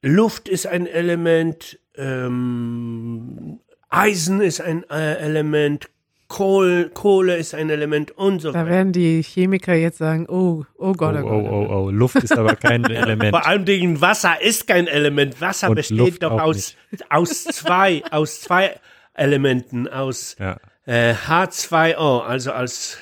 [0.02, 3.60] Luft ist ein Element, ähm,
[3.90, 5.90] Eisen ist ein äh, Element,
[6.28, 8.70] Kohl, Kohle ist ein Element und so da weiter.
[8.70, 11.52] werden die Chemiker jetzt sagen, oh, oh Oh, Gott, oh, oh, Gott.
[11.52, 11.90] oh, oh.
[11.90, 13.32] Luft ist aber kein Element.
[13.32, 15.42] Vor allem Dingen Wasser ist kein Element.
[15.42, 16.76] Wasser Und besteht Luft doch aus,
[17.10, 18.76] aus zwei, aus zwei
[19.16, 20.58] Elementen, aus Ja.
[20.86, 23.00] äh, H2O, also als,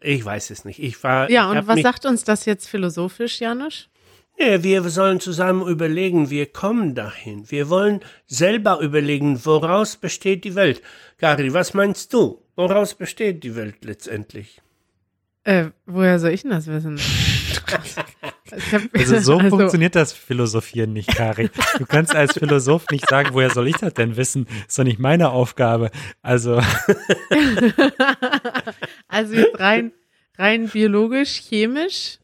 [0.00, 0.82] ich weiß es nicht.
[0.82, 3.88] Ich war, Ja, und was sagt uns das jetzt philosophisch, Janusz?
[4.40, 7.50] Ja, wir sollen zusammen überlegen, wir kommen dahin.
[7.50, 10.80] Wir wollen selber überlegen, woraus besteht die Welt.
[11.18, 12.42] Gary, was meinst du?
[12.56, 14.62] Woraus besteht die Welt letztendlich?
[15.44, 16.98] Äh, woher soll ich denn das wissen?
[17.70, 21.50] Hab, Also so funktioniert das Philosophieren nicht, Kari.
[21.78, 24.46] Du kannst als Philosoph nicht sagen, woher soll ich das denn wissen?
[24.66, 25.90] Ist doch nicht meine Aufgabe.
[26.22, 26.60] Also,
[29.08, 29.92] Also jetzt rein,
[30.38, 32.19] rein biologisch, chemisch,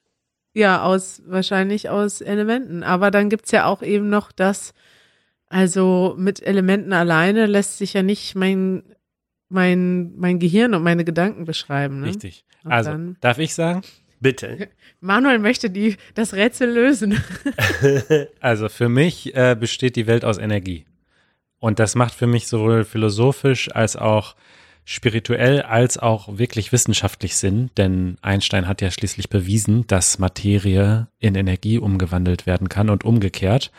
[0.57, 2.83] ja, aus, wahrscheinlich aus Elementen.
[2.83, 4.73] Aber dann gibt's ja auch eben noch das,
[5.49, 8.83] also mit Elementen alleine lässt sich ja nicht mein,
[9.51, 12.01] mein, mein Gehirn und meine Gedanken beschreiben.
[12.01, 12.07] Ne?
[12.09, 12.45] richtig.
[12.65, 13.83] Und Also, dann- darf ich sagen?
[14.19, 14.69] Bitte.
[15.01, 17.23] Manuel möchte die, das Rätsel lösen.
[18.41, 20.87] Also für mich äh, besteht die Welt aus Energie.
[21.59, 24.37] Und das macht für mich sowohl philosophisch als auch
[24.89, 31.35] spirituell als auch wirklich wissenschaftlich Sinn, denn Einstein hat ja schließlich bewiesen, dass Materie in
[31.35, 33.73] Energie umgewandelt werden kann und umgekehrt.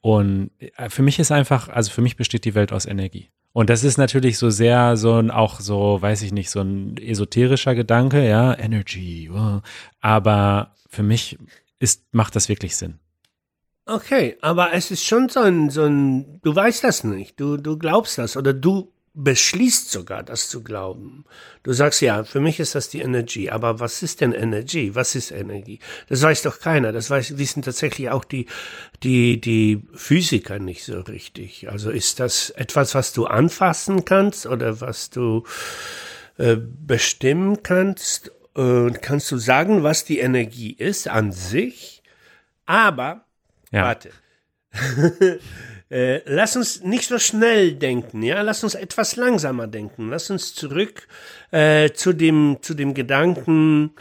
[0.00, 3.28] Und äh, für mich ist einfach, also für mich besteht die Welt aus Energie.
[3.52, 6.96] Und das ist natürlich so sehr so ein, auch so, weiß ich nicht, so ein
[6.96, 9.28] esoterischer Gedanke, ja, Energy.
[9.30, 9.60] wow.
[10.00, 11.38] Aber für mich
[11.78, 13.00] ist, macht das wirklich Sinn.
[13.84, 17.76] Okay, aber es ist schon so ein, so ein, du weißt das nicht, du, du
[17.76, 21.24] glaubst das oder du beschließt sogar, das zu glauben.
[21.62, 24.94] Du sagst, ja, für mich ist das die Energie, aber was ist denn Energie?
[24.96, 25.78] Was ist Energie?
[26.08, 28.46] Das weiß doch keiner, das weiß, wissen tatsächlich auch die,
[29.04, 31.70] die, die Physiker nicht so richtig.
[31.70, 35.44] Also ist das etwas, was du anfassen kannst oder was du,
[36.36, 42.02] äh, bestimmen kannst, äh, kannst du sagen, was die Energie ist an sich,
[42.66, 43.24] aber,
[43.70, 43.82] Ja.
[43.84, 44.10] warte,
[45.94, 50.52] äh, lass uns nicht so schnell denken, ja, lass uns etwas langsamer denken, lass uns
[50.52, 51.06] zurück
[51.52, 53.92] äh, zu dem, zu dem Gedanken,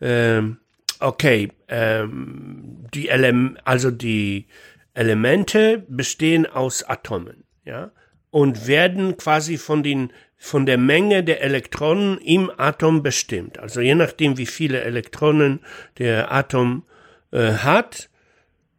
[0.00, 0.56] ähm,
[1.00, 4.46] okay, ähm, die Ele also die
[4.94, 7.90] Elemente bestehen aus Atomen, ja,
[8.30, 13.58] und werden quasi von den von der Menge der Elektronen im Atom bestimmt.
[13.58, 15.60] Also je nachdem, wie viele Elektronen
[15.98, 16.84] der Atom
[17.32, 18.08] äh, hat,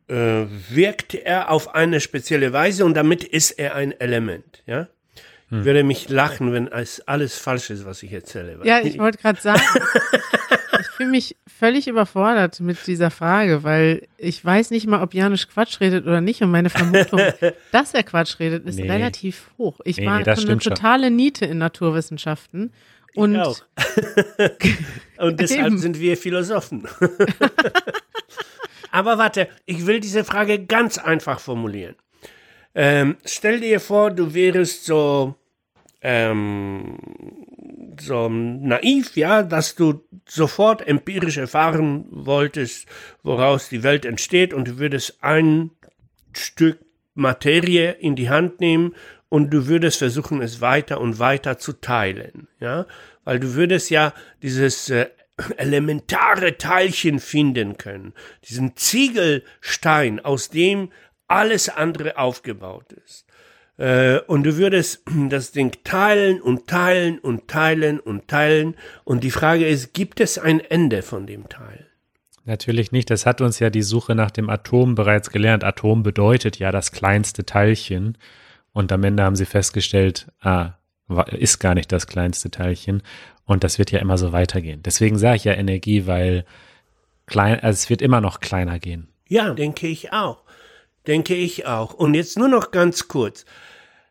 [0.08, 4.64] äh, wirkt er auf eine spezielle Weise und damit ist er ein Element.
[4.66, 4.88] Ja,
[5.51, 8.60] ich würde mich lachen, wenn es alles falsch ist, was ich erzähle.
[8.64, 9.62] Ja, ich wollte gerade sagen,
[10.80, 15.47] ich fühle mich völlig überfordert mit dieser Frage, weil ich weiß nicht mal, ob Janusz
[15.47, 17.22] Quatsch redet oder nicht und meine Vermutung,
[17.72, 18.89] dass er Quatsch redet, ist Nee.
[18.91, 19.80] relativ hoch.
[19.86, 20.74] Ich Nee, war nee, eine stimmt schon.
[20.76, 22.74] totale Niete in Naturwissenschaften
[23.16, 23.58] und auch.
[25.18, 26.86] Und deshalb sind wir Philosophen.
[28.96, 31.96] Aber warte, ich will diese Frage ganz einfach formulieren.
[32.74, 35.36] Ähm, stell dir vor, du wärst so,
[36.02, 36.98] ähm,
[38.00, 42.88] so naiv, ja, dass du sofort empirisch erfahren wolltest,
[43.22, 45.72] woraus die Welt entsteht und du würdest ein
[46.32, 46.80] Stück
[47.16, 48.96] Materie in die Hand nehmen
[49.28, 52.86] und du würdest versuchen, es weiter und weiter zu teilen, ja,
[53.26, 55.08] weil du würdest ja dieses äh,
[55.58, 58.14] elementare Teilchen finden können,
[58.48, 60.92] diesen Ziegelstein, aus dem
[61.28, 63.26] alles andere aufgebaut ist.
[63.78, 68.76] Äh, und du würdest das Ding teilen und teilen und teilen und teilen.
[69.04, 71.88] Und die Frage ist, gibt es ein Ende von dem Teil?
[72.46, 73.10] Natürlich nicht.
[73.10, 75.64] Das hat uns ja die Suche nach dem Atom bereits gelernt.
[75.64, 78.18] Atom bedeutet ja das kleinste Teilchen.
[78.72, 80.74] Und am Ende haben sie festgestellt, ah,
[81.32, 83.03] ist gar nicht das kleinste Teilchen.
[83.45, 84.82] Und das wird ja immer so weitergehen.
[84.84, 86.45] Deswegen sage ich ja Energie, weil
[87.28, 89.08] klein, also es wird immer noch kleiner gehen.
[89.28, 90.43] Ja, denke ich auch.
[91.08, 91.93] Denke ich auch.
[91.93, 93.45] Und jetzt nur noch ganz kurz.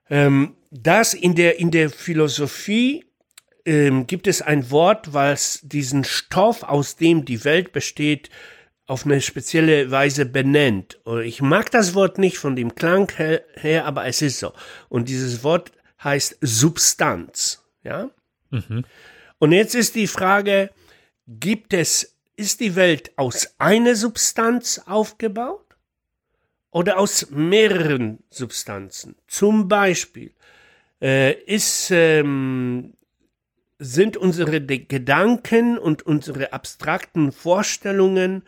[0.09, 3.05] Ähm, das in der, in der Philosophie
[3.65, 8.31] ähm, gibt es ein Wort, was diesen Stoff, aus dem die Welt besteht,
[8.87, 11.01] auf eine spezielle Weise benennt.
[11.25, 14.53] Ich mag das Wort nicht von dem Klang her, her, aber es ist so.
[14.91, 15.73] Und dieses Wort
[16.05, 17.65] heißt Substanz.
[17.83, 18.11] Ja?
[19.39, 20.71] Und jetzt ist die Frage,
[21.27, 25.61] gibt es, ist die Welt aus einer Substanz aufgebaut?
[26.71, 29.15] Oder aus mehreren Substanzen?
[29.29, 30.33] Zum Beispiel,
[31.01, 32.95] äh, ist, ähm,
[33.79, 38.43] sind unsere Gedanken und unsere abstrakten Vorstellungen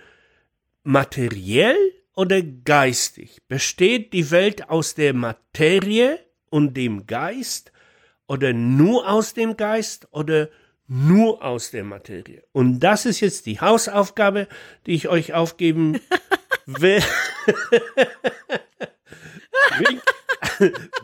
[0.82, 1.76] materiell
[2.16, 3.42] oder geistig?
[3.46, 6.18] Besteht die Welt aus der Materie
[6.50, 7.72] und dem Geist
[8.26, 10.48] oder nur aus dem Geist oder
[10.88, 12.42] nur aus der Materie?
[12.52, 14.48] Und das ist jetzt die Hausaufgabe,
[14.86, 16.00] die ich euch aufgeben
[16.66, 17.02] will.
[19.78, 20.02] bringt,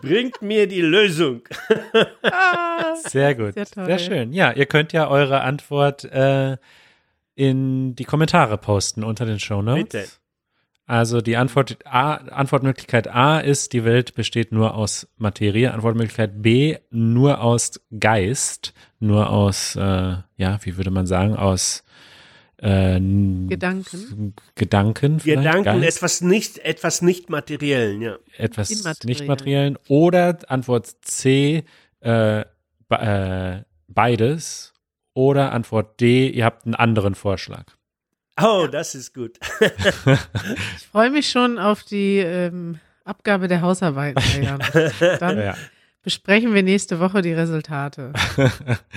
[0.00, 1.42] bringt mir die Lösung.
[3.06, 3.54] Sehr gut.
[3.54, 4.32] Sehr Sehr, schön.
[4.32, 6.56] Ja, ihr könnt ja eure Antwort äh,
[7.34, 9.82] in die Kommentare posten unter den Show Notes.
[9.84, 10.21] Bitte.
[10.92, 15.72] Also die Antwort A, Antwortmöglichkeit A ist, die Welt besteht nur aus Materie.
[15.72, 21.82] Antwortmöglichkeit B, nur aus Geist, nur aus, äh, ja, wie würde man sagen, aus
[22.58, 24.34] äh, Gedanken.
[24.54, 28.18] Gedanken, vielleicht, Gedanken, Geist, etwas nicht, etwas nicht materiellen, ja.
[28.36, 28.68] etwas
[29.04, 29.78] nicht materiellen.
[29.88, 31.64] Oder Antwort C,
[32.02, 32.40] äh,
[32.90, 34.74] äh, beides.
[35.14, 37.64] Oder Antwort D, ihr habt einen anderen Vorschlag.
[38.40, 39.38] Oh, das ist gut.
[40.76, 44.22] Ich freue mich schon auf die ähm, Abgabe der Hausarbeiten.
[45.20, 45.54] Dann Ja.
[46.02, 48.12] besprechen wir nächste Woche die Resultate.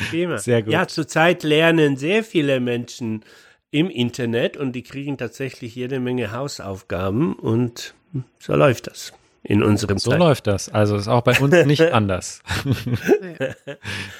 [0.09, 0.37] Prima.
[0.37, 0.73] Sehr gut.
[0.73, 3.23] Ja, zurzeit lernen sehr viele Menschen
[3.71, 7.93] im Internet und die kriegen tatsächlich jede Menge Hausaufgaben und
[8.39, 9.11] so läuft das
[9.43, 10.19] in unserem So Zeit.
[10.19, 10.69] läuft das.
[10.69, 12.41] Also ist auch bei uns nicht anders.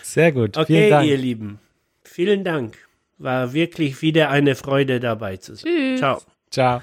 [0.04, 0.58] Sehr gut.
[0.58, 1.08] Okay, Vielen Dank.
[1.08, 1.60] ihr Lieben.
[2.04, 2.78] Vielen Dank.
[3.18, 5.72] War wirklich wieder eine Freude dabei zu sein.
[5.72, 6.00] Tschüss.
[6.00, 6.22] Ciao.
[6.52, 6.82] Ciao.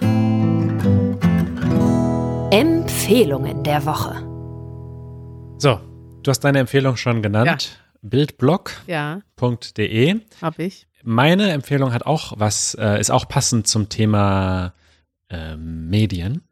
[2.50, 4.16] Empfehlungen der Woche.
[5.58, 5.80] So,
[6.22, 7.80] du hast deine Empfehlung schon genannt.
[8.02, 8.92] Bildblog.de.
[8.92, 9.20] Ja,
[10.42, 10.86] habe ich.
[11.02, 14.74] Meine Empfehlung hat auch was, äh, ist auch passend zum Thema
[15.30, 16.42] ähm, Medien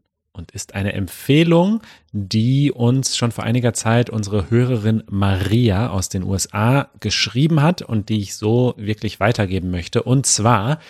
[0.41, 1.83] und ist eine Empfehlung,
[2.13, 8.09] die uns schon vor einiger Zeit unsere Hörerin Maria aus den USA geschrieben hat und
[8.09, 10.03] die ich so wirklich weitergeben möchte.
[10.03, 10.81] Und zwar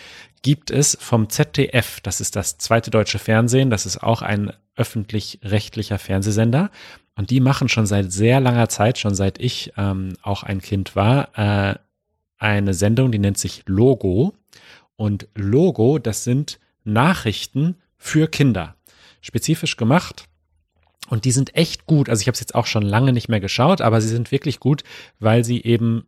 [0.42, 5.98] gibt es vom ZDF, das ist das zweite deutsche Fernsehen, das ist auch ein öffentlich-rechtlicher
[5.98, 6.70] Fernsehsender,
[7.16, 10.96] Und die machen schon seit sehr langer Zeit, schon seit ich ähm, auch ein Kind
[10.96, 11.74] war, äh,
[12.38, 14.32] eine Sendung, die nennt sich Logo.
[14.96, 18.76] Und Logo, das sind Nachrichten für Kinder.
[19.20, 20.26] Spezifisch gemacht.
[21.08, 22.08] Und die sind echt gut.
[22.08, 24.60] Also ich habe es jetzt auch schon lange nicht mehr geschaut, aber sie sind wirklich
[24.60, 24.84] gut,
[25.18, 26.06] weil sie eben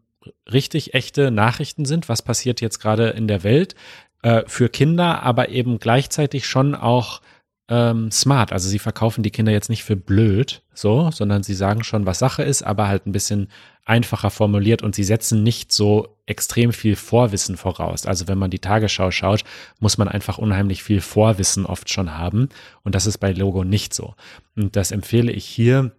[0.51, 2.09] richtig echte Nachrichten sind.
[2.09, 3.75] Was passiert jetzt gerade in der Welt
[4.23, 7.21] äh, für Kinder, aber eben gleichzeitig schon auch
[7.69, 8.53] ähm, smart.
[8.53, 12.19] Also sie verkaufen die Kinder jetzt nicht für blöd, so, sondern sie sagen schon, was
[12.19, 13.49] Sache ist, aber halt ein bisschen
[13.85, 18.07] einfacher formuliert und sie setzen nicht so extrem viel Vorwissen voraus.
[18.07, 19.45] Also wenn man die Tagesschau schaut,
[19.81, 22.49] muss man einfach unheimlich viel Vorwissen oft schon haben
[22.85, 24.15] und das ist bei Logo nicht so.
[24.57, 25.93] Und das empfehle ich hier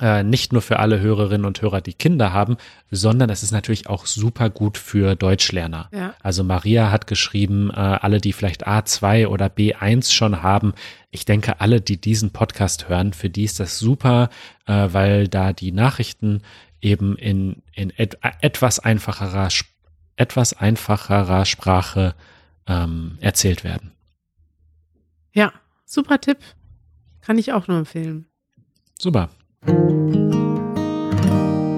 [0.00, 2.56] äh, nicht nur für alle Hörerinnen und Hörer, die Kinder haben,
[2.90, 5.90] sondern es ist natürlich auch super gut für Deutschlerner.
[5.92, 6.14] Ja.
[6.22, 10.72] Also Maria hat geschrieben, äh, alle, die vielleicht A2 oder B1 schon haben,
[11.10, 14.30] ich denke, alle, die diesen Podcast hören, für die ist das super,
[14.66, 16.40] äh, weil da die Nachrichten
[16.82, 19.48] eben in, in et etwas einfacherer,
[20.16, 22.14] etwas einfacherer Sprache
[22.66, 23.92] ähm, erzählt werden.
[25.32, 25.52] Ja,
[25.86, 26.38] super Tipp.
[27.22, 28.26] Kann ich auch nur empfehlen.
[28.98, 29.30] Super.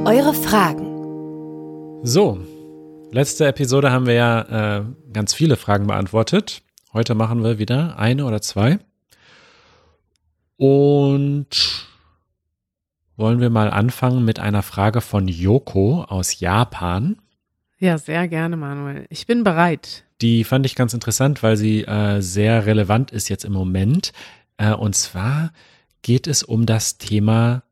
[0.07, 0.91] Eure Fragen.
[2.03, 2.39] So,
[3.13, 6.63] letzte Episode haben wir ja äh, ganz viele Fragen beantwortet.
[6.93, 8.79] Heute machen wir wieder eine oder zwei.
[10.57, 11.49] Und
[13.17, 17.17] wollen wir mal anfangen mit einer Frage von Yoko aus Japan.
[17.79, 19.07] Ja, sehr gerne, Manuel.
[19.11, 20.05] Ich bin bereit.
[20.21, 24.13] Die fand ich ganz interessant, weil sie äh, sehr relevant ist jetzt im Moment.
[24.57, 25.53] Äh, und zwar
[26.03, 27.63] geht es um das Thema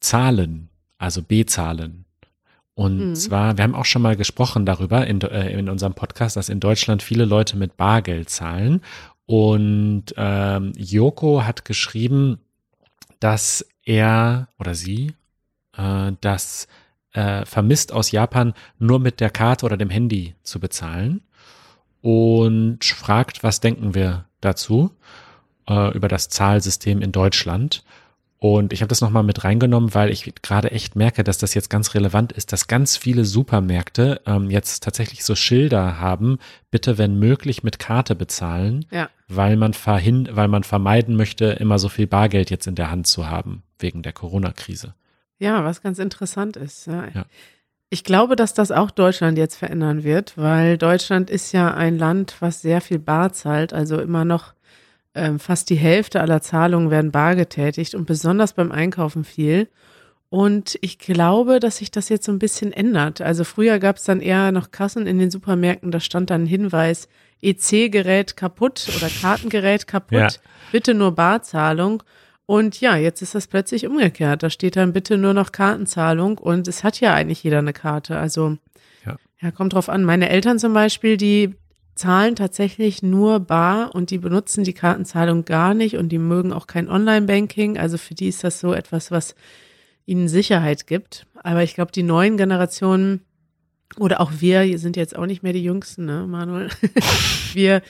[0.00, 0.68] Zahlen,
[0.98, 2.04] also B-Zahlen.
[2.74, 3.14] Und mhm.
[3.14, 6.60] zwar, wir haben auch schon mal gesprochen darüber in, äh, in unserem Podcast, dass in
[6.60, 8.80] Deutschland viele Leute mit Bargeld zahlen.
[9.26, 12.40] Und ähm, Yoko hat geschrieben,
[13.20, 15.14] dass er oder sie
[15.76, 16.68] äh, das
[17.12, 21.22] äh, vermisst aus Japan nur mit der Karte oder dem Handy zu bezahlen
[22.02, 24.90] und fragt, was denken wir dazu
[25.68, 27.84] äh, über das Zahlsystem in Deutschland.
[28.38, 31.68] Und ich habe das nochmal mit reingenommen, weil ich gerade echt merke, dass das jetzt
[31.68, 36.38] ganz relevant ist, dass ganz viele Supermärkte ähm, jetzt tatsächlich so Schilder haben,
[36.70, 39.10] bitte wenn möglich mit Karte bezahlen, ja.
[39.28, 43.06] weil man verhin weil man vermeiden möchte, immer so viel Bargeld jetzt in der Hand
[43.06, 44.94] zu haben, wegen der Corona-Krise.
[45.38, 46.86] Ja, was ganz interessant ist.
[46.86, 47.08] Ja.
[47.14, 47.24] ja.
[47.88, 52.36] Ich glaube, dass das auch Deutschland jetzt verändern wird, weil Deutschland ist ja ein Land,
[52.40, 54.54] was sehr viel Bar zahlt, also immer noch
[55.14, 59.68] ähm, fast die Hälfte aller Zahlungen werden bar getätigt und besonders beim Einkaufen viel.
[60.28, 63.20] Und ich glaube, dass sich das jetzt so ein bisschen ändert.
[63.20, 66.46] Also früher gab es dann eher noch Kassen in den Supermärkten, da stand dann ein
[66.46, 67.08] Hinweis,
[67.42, 70.28] EC-Gerät kaputt oder Kartengerät kaputt, ja.
[70.70, 72.04] bitte nur Barzahlung.
[72.50, 74.42] Und ja, jetzt ist das plötzlich umgekehrt.
[74.42, 78.18] Da steht dann bitte nur noch Kartenzahlung und es hat ja eigentlich jeder eine Karte.
[78.18, 78.56] Also
[79.06, 80.02] ja, ja kommt drauf an.
[80.02, 81.54] Meine Eltern zum Beispiel, die
[81.94, 86.66] zahlen tatsächlich nur bar und die benutzen die Kartenzahlung gar nicht und die mögen auch
[86.66, 87.78] kein Online-Banking.
[87.78, 89.36] Also für die ist das so etwas, was
[90.04, 91.26] ihnen Sicherheit gibt.
[91.44, 93.20] Aber ich glaube, die neuen Generationen
[93.96, 96.68] oder auch wir sind jetzt auch nicht mehr die Jüngsten, ne, Manuel?
[97.52, 97.80] wir,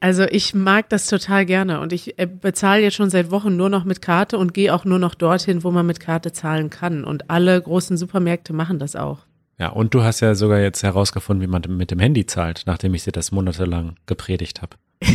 [0.00, 3.68] also ich mag das total gerne und ich äh, bezahle jetzt schon seit Wochen nur
[3.68, 7.04] noch mit Karte und gehe auch nur noch dorthin, wo man mit Karte zahlen kann.
[7.04, 9.20] Und alle großen Supermärkte machen das auch.
[9.58, 12.94] Ja, und du hast ja sogar jetzt herausgefunden, wie man mit dem Handy zahlt, nachdem
[12.94, 14.76] ich dir das monatelang gepredigt habe.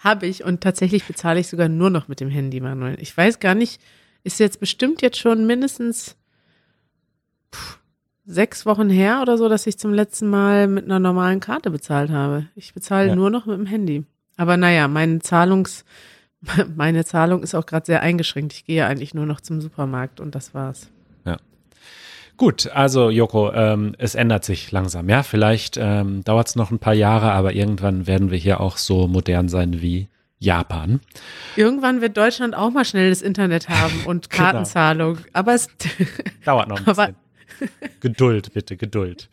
[0.00, 2.96] habe ich und tatsächlich bezahle ich sogar nur noch mit dem Handy, Manuel.
[3.00, 3.80] Ich weiß gar nicht,
[4.24, 6.16] ist jetzt bestimmt jetzt schon mindestens
[7.54, 7.79] pff,
[8.30, 12.10] sechs Wochen her oder so, dass ich zum letzten Mal mit einer normalen Karte bezahlt
[12.10, 12.46] habe.
[12.54, 13.14] Ich bezahle ja.
[13.14, 14.04] nur noch mit dem Handy.
[14.36, 15.84] Aber naja, meine Zahlungs,
[16.76, 18.52] meine Zahlung ist auch gerade sehr eingeschränkt.
[18.52, 20.88] Ich gehe eigentlich nur noch zum Supermarkt und das war's.
[22.40, 25.10] Gut, also Joko, ähm, es ändert sich langsam.
[25.10, 28.78] Ja, vielleicht ähm, dauert es noch ein paar Jahre, aber irgendwann werden wir hier auch
[28.78, 30.08] so modern sein wie
[30.38, 31.00] Japan.
[31.54, 34.42] Irgendwann wird Deutschland auch mal schnell das Internet haben und genau.
[34.42, 35.16] Kartenzahlung.
[35.16, 35.28] genau.
[35.34, 35.68] Aber es
[36.46, 37.16] dauert noch ein bisschen.
[38.00, 39.28] Geduld, bitte, Geduld.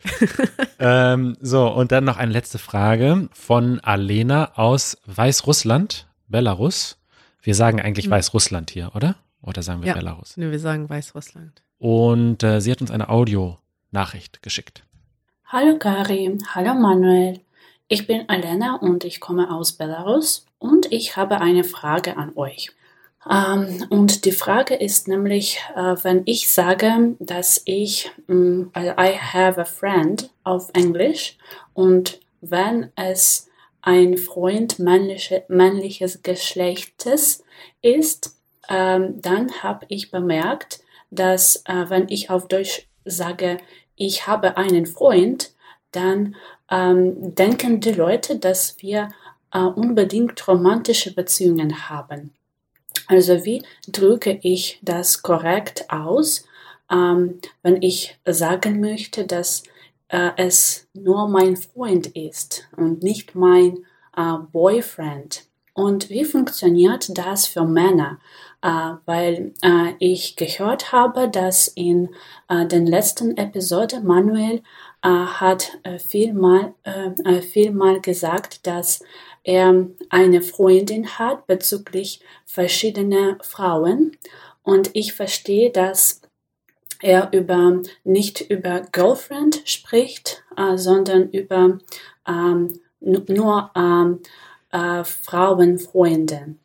[0.78, 6.98] ähm, so, und dann noch eine letzte Frage von Alena aus Weißrussland, Belarus.
[7.42, 8.12] Wir sagen eigentlich hm.
[8.12, 9.16] Weißrussland hier, oder?
[9.42, 9.94] Oder sagen wir ja.
[9.94, 10.36] Belarus?
[10.36, 11.62] Nee, wir sagen Weißrussland.
[11.78, 14.84] Und äh, sie hat uns eine Audio-Nachricht geschickt.
[15.46, 17.40] Hallo Karim, hallo Manuel.
[17.88, 22.70] Ich bin Alena und ich komme aus Belarus und ich habe eine Frage an euch.
[23.30, 29.60] Ähm, und die Frage ist nämlich, äh, wenn ich sage, dass ich, äh, I have
[29.60, 31.36] a friend auf Englisch
[31.74, 33.48] und wenn es
[33.82, 37.44] ein Freund männliche, männliches Geschlechtes
[37.82, 38.36] ist,
[38.68, 43.58] ähm, dann habe ich bemerkt, dass äh, wenn ich auf Deutsch sage,
[43.96, 45.52] ich habe einen Freund,
[45.92, 46.36] dann
[46.70, 49.08] ähm, denken die Leute, dass wir
[49.52, 52.32] äh, unbedingt romantische Beziehungen haben.
[53.08, 56.44] Also wie drücke ich das korrekt aus,
[56.90, 59.62] ähm, wenn ich sagen möchte, dass
[60.08, 63.78] äh, es nur mein Freund ist und nicht mein
[64.16, 65.44] äh, Boyfriend?
[65.72, 68.18] Und wie funktioniert das für Männer?
[68.60, 72.10] Äh, weil äh, ich gehört habe, dass in
[72.48, 74.62] äh, den letzten Episode Manuel
[75.02, 76.74] äh, hat äh, vielmal,
[77.52, 79.00] vielmal gesagt, dass
[79.44, 84.16] er eine Freundin hat bezüglich verschiedener Frauen.
[84.62, 86.20] Und ich verstehe, dass
[87.00, 91.78] er über, nicht über Girlfriend spricht, äh, sondern über
[92.26, 94.20] ähm, nur ähm,
[94.72, 96.56] äh, Frauenfreunde.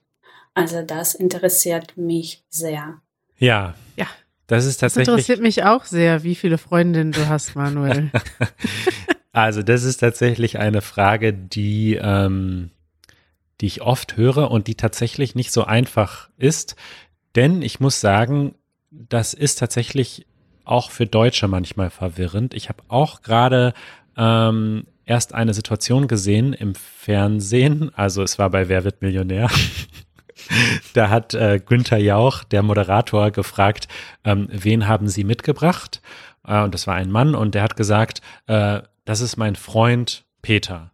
[0.53, 3.01] Also das interessiert mich sehr.
[3.37, 3.75] Ja.
[3.95, 4.07] Ja.
[4.47, 5.05] Das ist tatsächlich.
[5.07, 8.11] Das interessiert mich auch sehr, wie viele Freundinnen du hast, Manuel.
[9.33, 12.69] also, das ist tatsächlich eine Frage, die, ähm,
[13.59, 16.75] die ich oft höre und die tatsächlich nicht so einfach ist.
[17.35, 18.53] Denn ich muss sagen,
[18.91, 20.27] das ist tatsächlich
[20.65, 22.53] auch für Deutsche manchmal verwirrend.
[22.53, 23.73] Ich habe auch gerade
[24.15, 29.49] ähm, erst eine Situation gesehen im Fernsehen, also es war bei Wer wird Millionär.
[30.93, 33.87] da hat äh, Günther Jauch, der Moderator, gefragt,
[34.23, 36.01] ähm, wen haben Sie mitgebracht?
[36.47, 40.25] Äh, und das war ein Mann und der hat gesagt, äh, das ist mein Freund
[40.41, 40.91] Peter.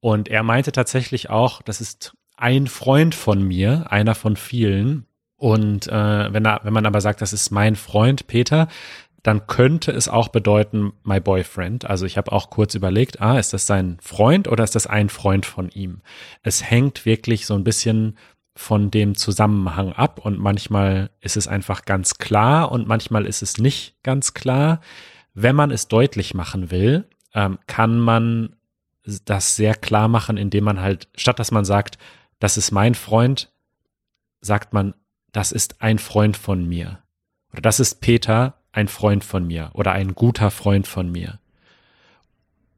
[0.00, 5.06] Und er meinte tatsächlich auch, das ist ein Freund von mir, einer von vielen.
[5.36, 8.68] Und äh, wenn, er, wenn man aber sagt, das ist mein Freund Peter,
[9.22, 11.84] dann könnte es auch bedeuten, my boyfriend.
[11.84, 15.08] Also ich habe auch kurz überlegt, ah, ist das sein Freund oder ist das ein
[15.08, 16.00] Freund von ihm?
[16.42, 18.18] Es hängt wirklich so ein bisschen
[18.54, 23.58] von dem Zusammenhang ab und manchmal ist es einfach ganz klar und manchmal ist es
[23.58, 24.80] nicht ganz klar.
[25.34, 28.56] Wenn man es deutlich machen will, ähm, kann man
[29.24, 31.98] das sehr klar machen, indem man halt, statt dass man sagt,
[32.38, 33.50] das ist mein Freund,
[34.40, 34.94] sagt man,
[35.32, 36.98] das ist ein Freund von mir.
[37.52, 39.70] Oder das ist Peter, ein Freund von mir.
[39.74, 41.38] Oder ein guter Freund von mir.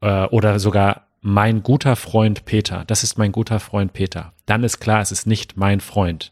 [0.01, 4.79] Äh, oder sogar mein guter Freund Peter, das ist mein guter Freund Peter, dann ist
[4.79, 6.31] klar, es ist nicht mein Freund.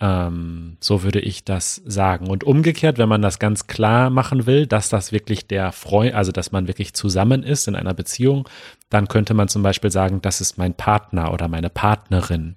[0.00, 2.28] Ähm, so würde ich das sagen.
[2.28, 6.32] Und umgekehrt, wenn man das ganz klar machen will, dass das wirklich der Freund, also
[6.32, 8.48] dass man wirklich zusammen ist in einer Beziehung,
[8.90, 12.56] dann könnte man zum Beispiel sagen, das ist mein Partner oder meine Partnerin.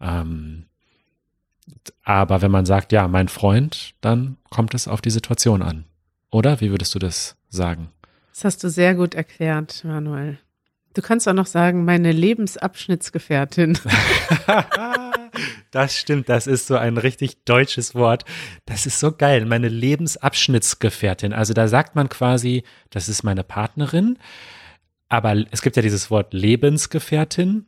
[0.00, 0.64] Ähm,
[2.04, 5.84] aber wenn man sagt, ja, mein Freund, dann kommt es auf die Situation an.
[6.30, 6.60] Oder?
[6.60, 7.90] Wie würdest du das sagen?
[8.30, 10.38] Das hast du sehr gut erklärt, Manuel.
[10.94, 13.78] Du kannst auch noch sagen, meine Lebensabschnittsgefährtin.
[15.70, 18.24] das stimmt, das ist so ein richtig deutsches Wort.
[18.66, 21.32] Das ist so geil, meine Lebensabschnittsgefährtin.
[21.32, 24.18] Also da sagt man quasi, das ist meine Partnerin.
[25.08, 27.66] Aber es gibt ja dieses Wort Lebensgefährtin.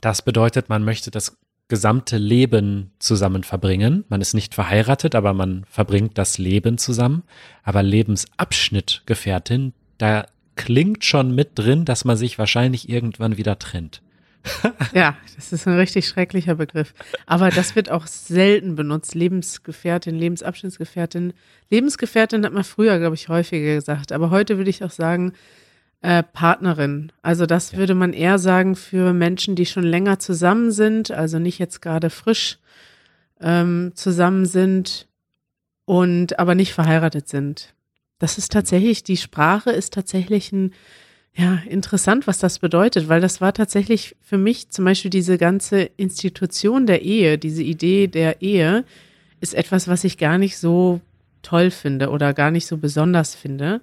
[0.00, 1.38] Das bedeutet, man möchte das
[1.68, 4.04] gesamte Leben zusammen verbringen.
[4.08, 7.22] Man ist nicht verheiratet, aber man verbringt das Leben zusammen.
[7.62, 10.26] Aber Lebensabschnittgefährtin, da
[10.56, 14.02] klingt schon mit drin, dass man sich wahrscheinlich irgendwann wieder trennt.
[14.92, 16.94] ja, das ist ein richtig schrecklicher Begriff.
[17.26, 19.14] Aber das wird auch selten benutzt.
[19.14, 21.32] Lebensgefährtin, Lebensabschnittsgefährtin.
[21.70, 24.12] Lebensgefährtin hat man früher, glaube ich, häufiger gesagt.
[24.12, 25.32] Aber heute würde ich auch sagen,
[26.04, 27.12] äh, Partnerin.
[27.22, 27.78] Also das ja.
[27.78, 32.10] würde man eher sagen für Menschen, die schon länger zusammen sind, also nicht jetzt gerade
[32.10, 32.58] frisch
[33.40, 35.08] ähm, zusammen sind
[35.86, 37.74] und aber nicht verheiratet sind.
[38.18, 40.74] Das ist tatsächlich, die Sprache ist tatsächlich ein,
[41.36, 45.82] ja, interessant, was das bedeutet, weil das war tatsächlich für mich zum Beispiel diese ganze
[45.96, 48.84] Institution der Ehe, diese Idee der Ehe,
[49.40, 51.00] ist etwas, was ich gar nicht so
[51.42, 53.80] toll finde oder gar nicht so besonders finde.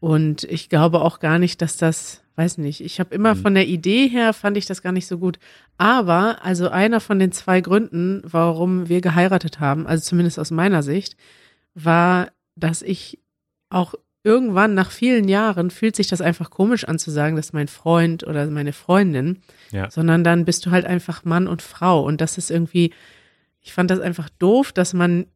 [0.00, 3.40] Und ich glaube auch gar nicht, dass das, weiß nicht, ich habe immer mhm.
[3.40, 5.38] von der Idee her fand ich das gar nicht so gut.
[5.78, 10.82] Aber also einer von den zwei Gründen, warum wir geheiratet haben, also zumindest aus meiner
[10.82, 11.16] Sicht,
[11.74, 13.18] war, dass ich
[13.70, 13.94] auch
[14.26, 17.68] irgendwann nach vielen Jahren fühlt sich das einfach komisch an zu sagen, das ist mein
[17.68, 19.38] Freund oder meine Freundin,
[19.70, 19.88] ja.
[19.88, 22.92] sondern dann bist du halt einfach Mann und Frau und das ist irgendwie,
[23.60, 25.26] ich fand das einfach doof, dass man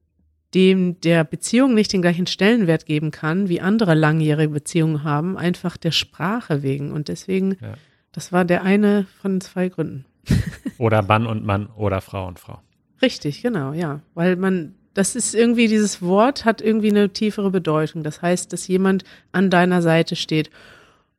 [0.52, 5.76] dem der Beziehung nicht den gleichen Stellenwert geben kann, wie andere langjährige Beziehungen haben, einfach
[5.76, 7.74] der Sprache wegen und deswegen, ja.
[8.10, 10.04] das war der eine von zwei Gründen.
[10.78, 12.60] oder Mann und Mann oder Frau und Frau.
[13.00, 18.02] Richtig, genau, ja, weil man das ist irgendwie, dieses Wort hat irgendwie eine tiefere Bedeutung.
[18.02, 19.02] Das heißt, dass jemand
[19.32, 20.50] an deiner Seite steht.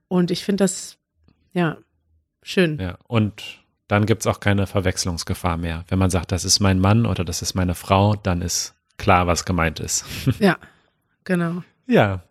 [0.08, 0.99] Und ich finde das,
[1.52, 1.78] ja,
[2.44, 2.78] schön.
[2.80, 3.41] Ja, und
[3.88, 5.84] dann gibt es auch keine Verwechslungsgefahr mehr.
[5.88, 9.26] Wenn man sagt, das ist mein Mann oder das ist meine Frau, dann ist klar,
[9.26, 10.06] was gemeint ist.
[10.40, 10.58] Ja,
[11.24, 11.64] genau.
[11.88, 12.22] Ja.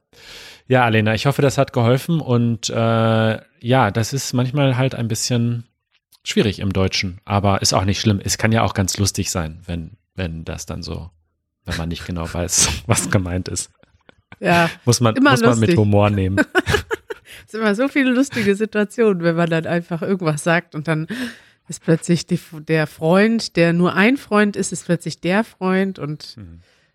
[0.69, 5.09] Ja, Alena, ich hoffe, das hat geholfen und äh, ja, das ist manchmal halt ein
[5.09, 5.65] bisschen
[6.23, 8.21] schwierig im Deutschen, aber ist auch nicht schlimm.
[8.23, 11.11] Es kann ja auch ganz lustig sein, wenn, wenn das dann so,
[11.71, 13.71] wenn man nicht genau weiß, was gemeint ist.
[14.41, 15.77] Ja, Muss man, muss man mit.
[15.77, 16.39] Humor nehmen.
[17.47, 21.07] es sind immer so viele lustige Situationen, wenn man dann einfach irgendwas sagt und dann
[21.69, 26.37] ist plötzlich die, der Freund, der nur ein Freund ist, ist plötzlich der Freund und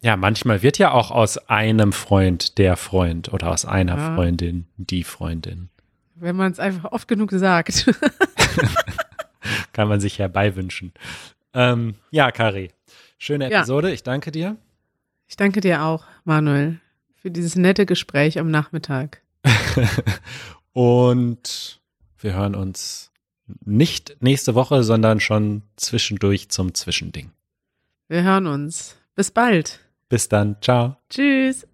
[0.02, 4.16] Ja, manchmal wird ja auch aus einem Freund der Freund oder aus einer Ja.
[4.16, 5.70] Freundin die Freundin.
[6.16, 7.86] wenn man es einfach oft genug sagt.
[9.74, 10.94] Kann man sich herbeiwünschen.
[11.54, 12.72] Ähm, ja, Kari,
[13.18, 13.60] schöne Ja.
[13.60, 13.92] Episode.
[13.92, 14.58] Ich danke dir.
[15.28, 16.80] Ich danke dir auch, Manuel,
[17.16, 19.22] für dieses nette Gespräch am Nachmittag.
[20.74, 21.82] Und
[22.20, 23.12] wir hören uns
[23.64, 27.32] nicht nächste Woche, sondern schon zwischendurch zum Zwischending.
[28.08, 28.96] Wir hören uns.
[29.16, 29.80] Bis bald.
[30.10, 30.58] Bis dann.
[30.62, 30.98] Ciao.
[31.10, 31.68] Tschüss.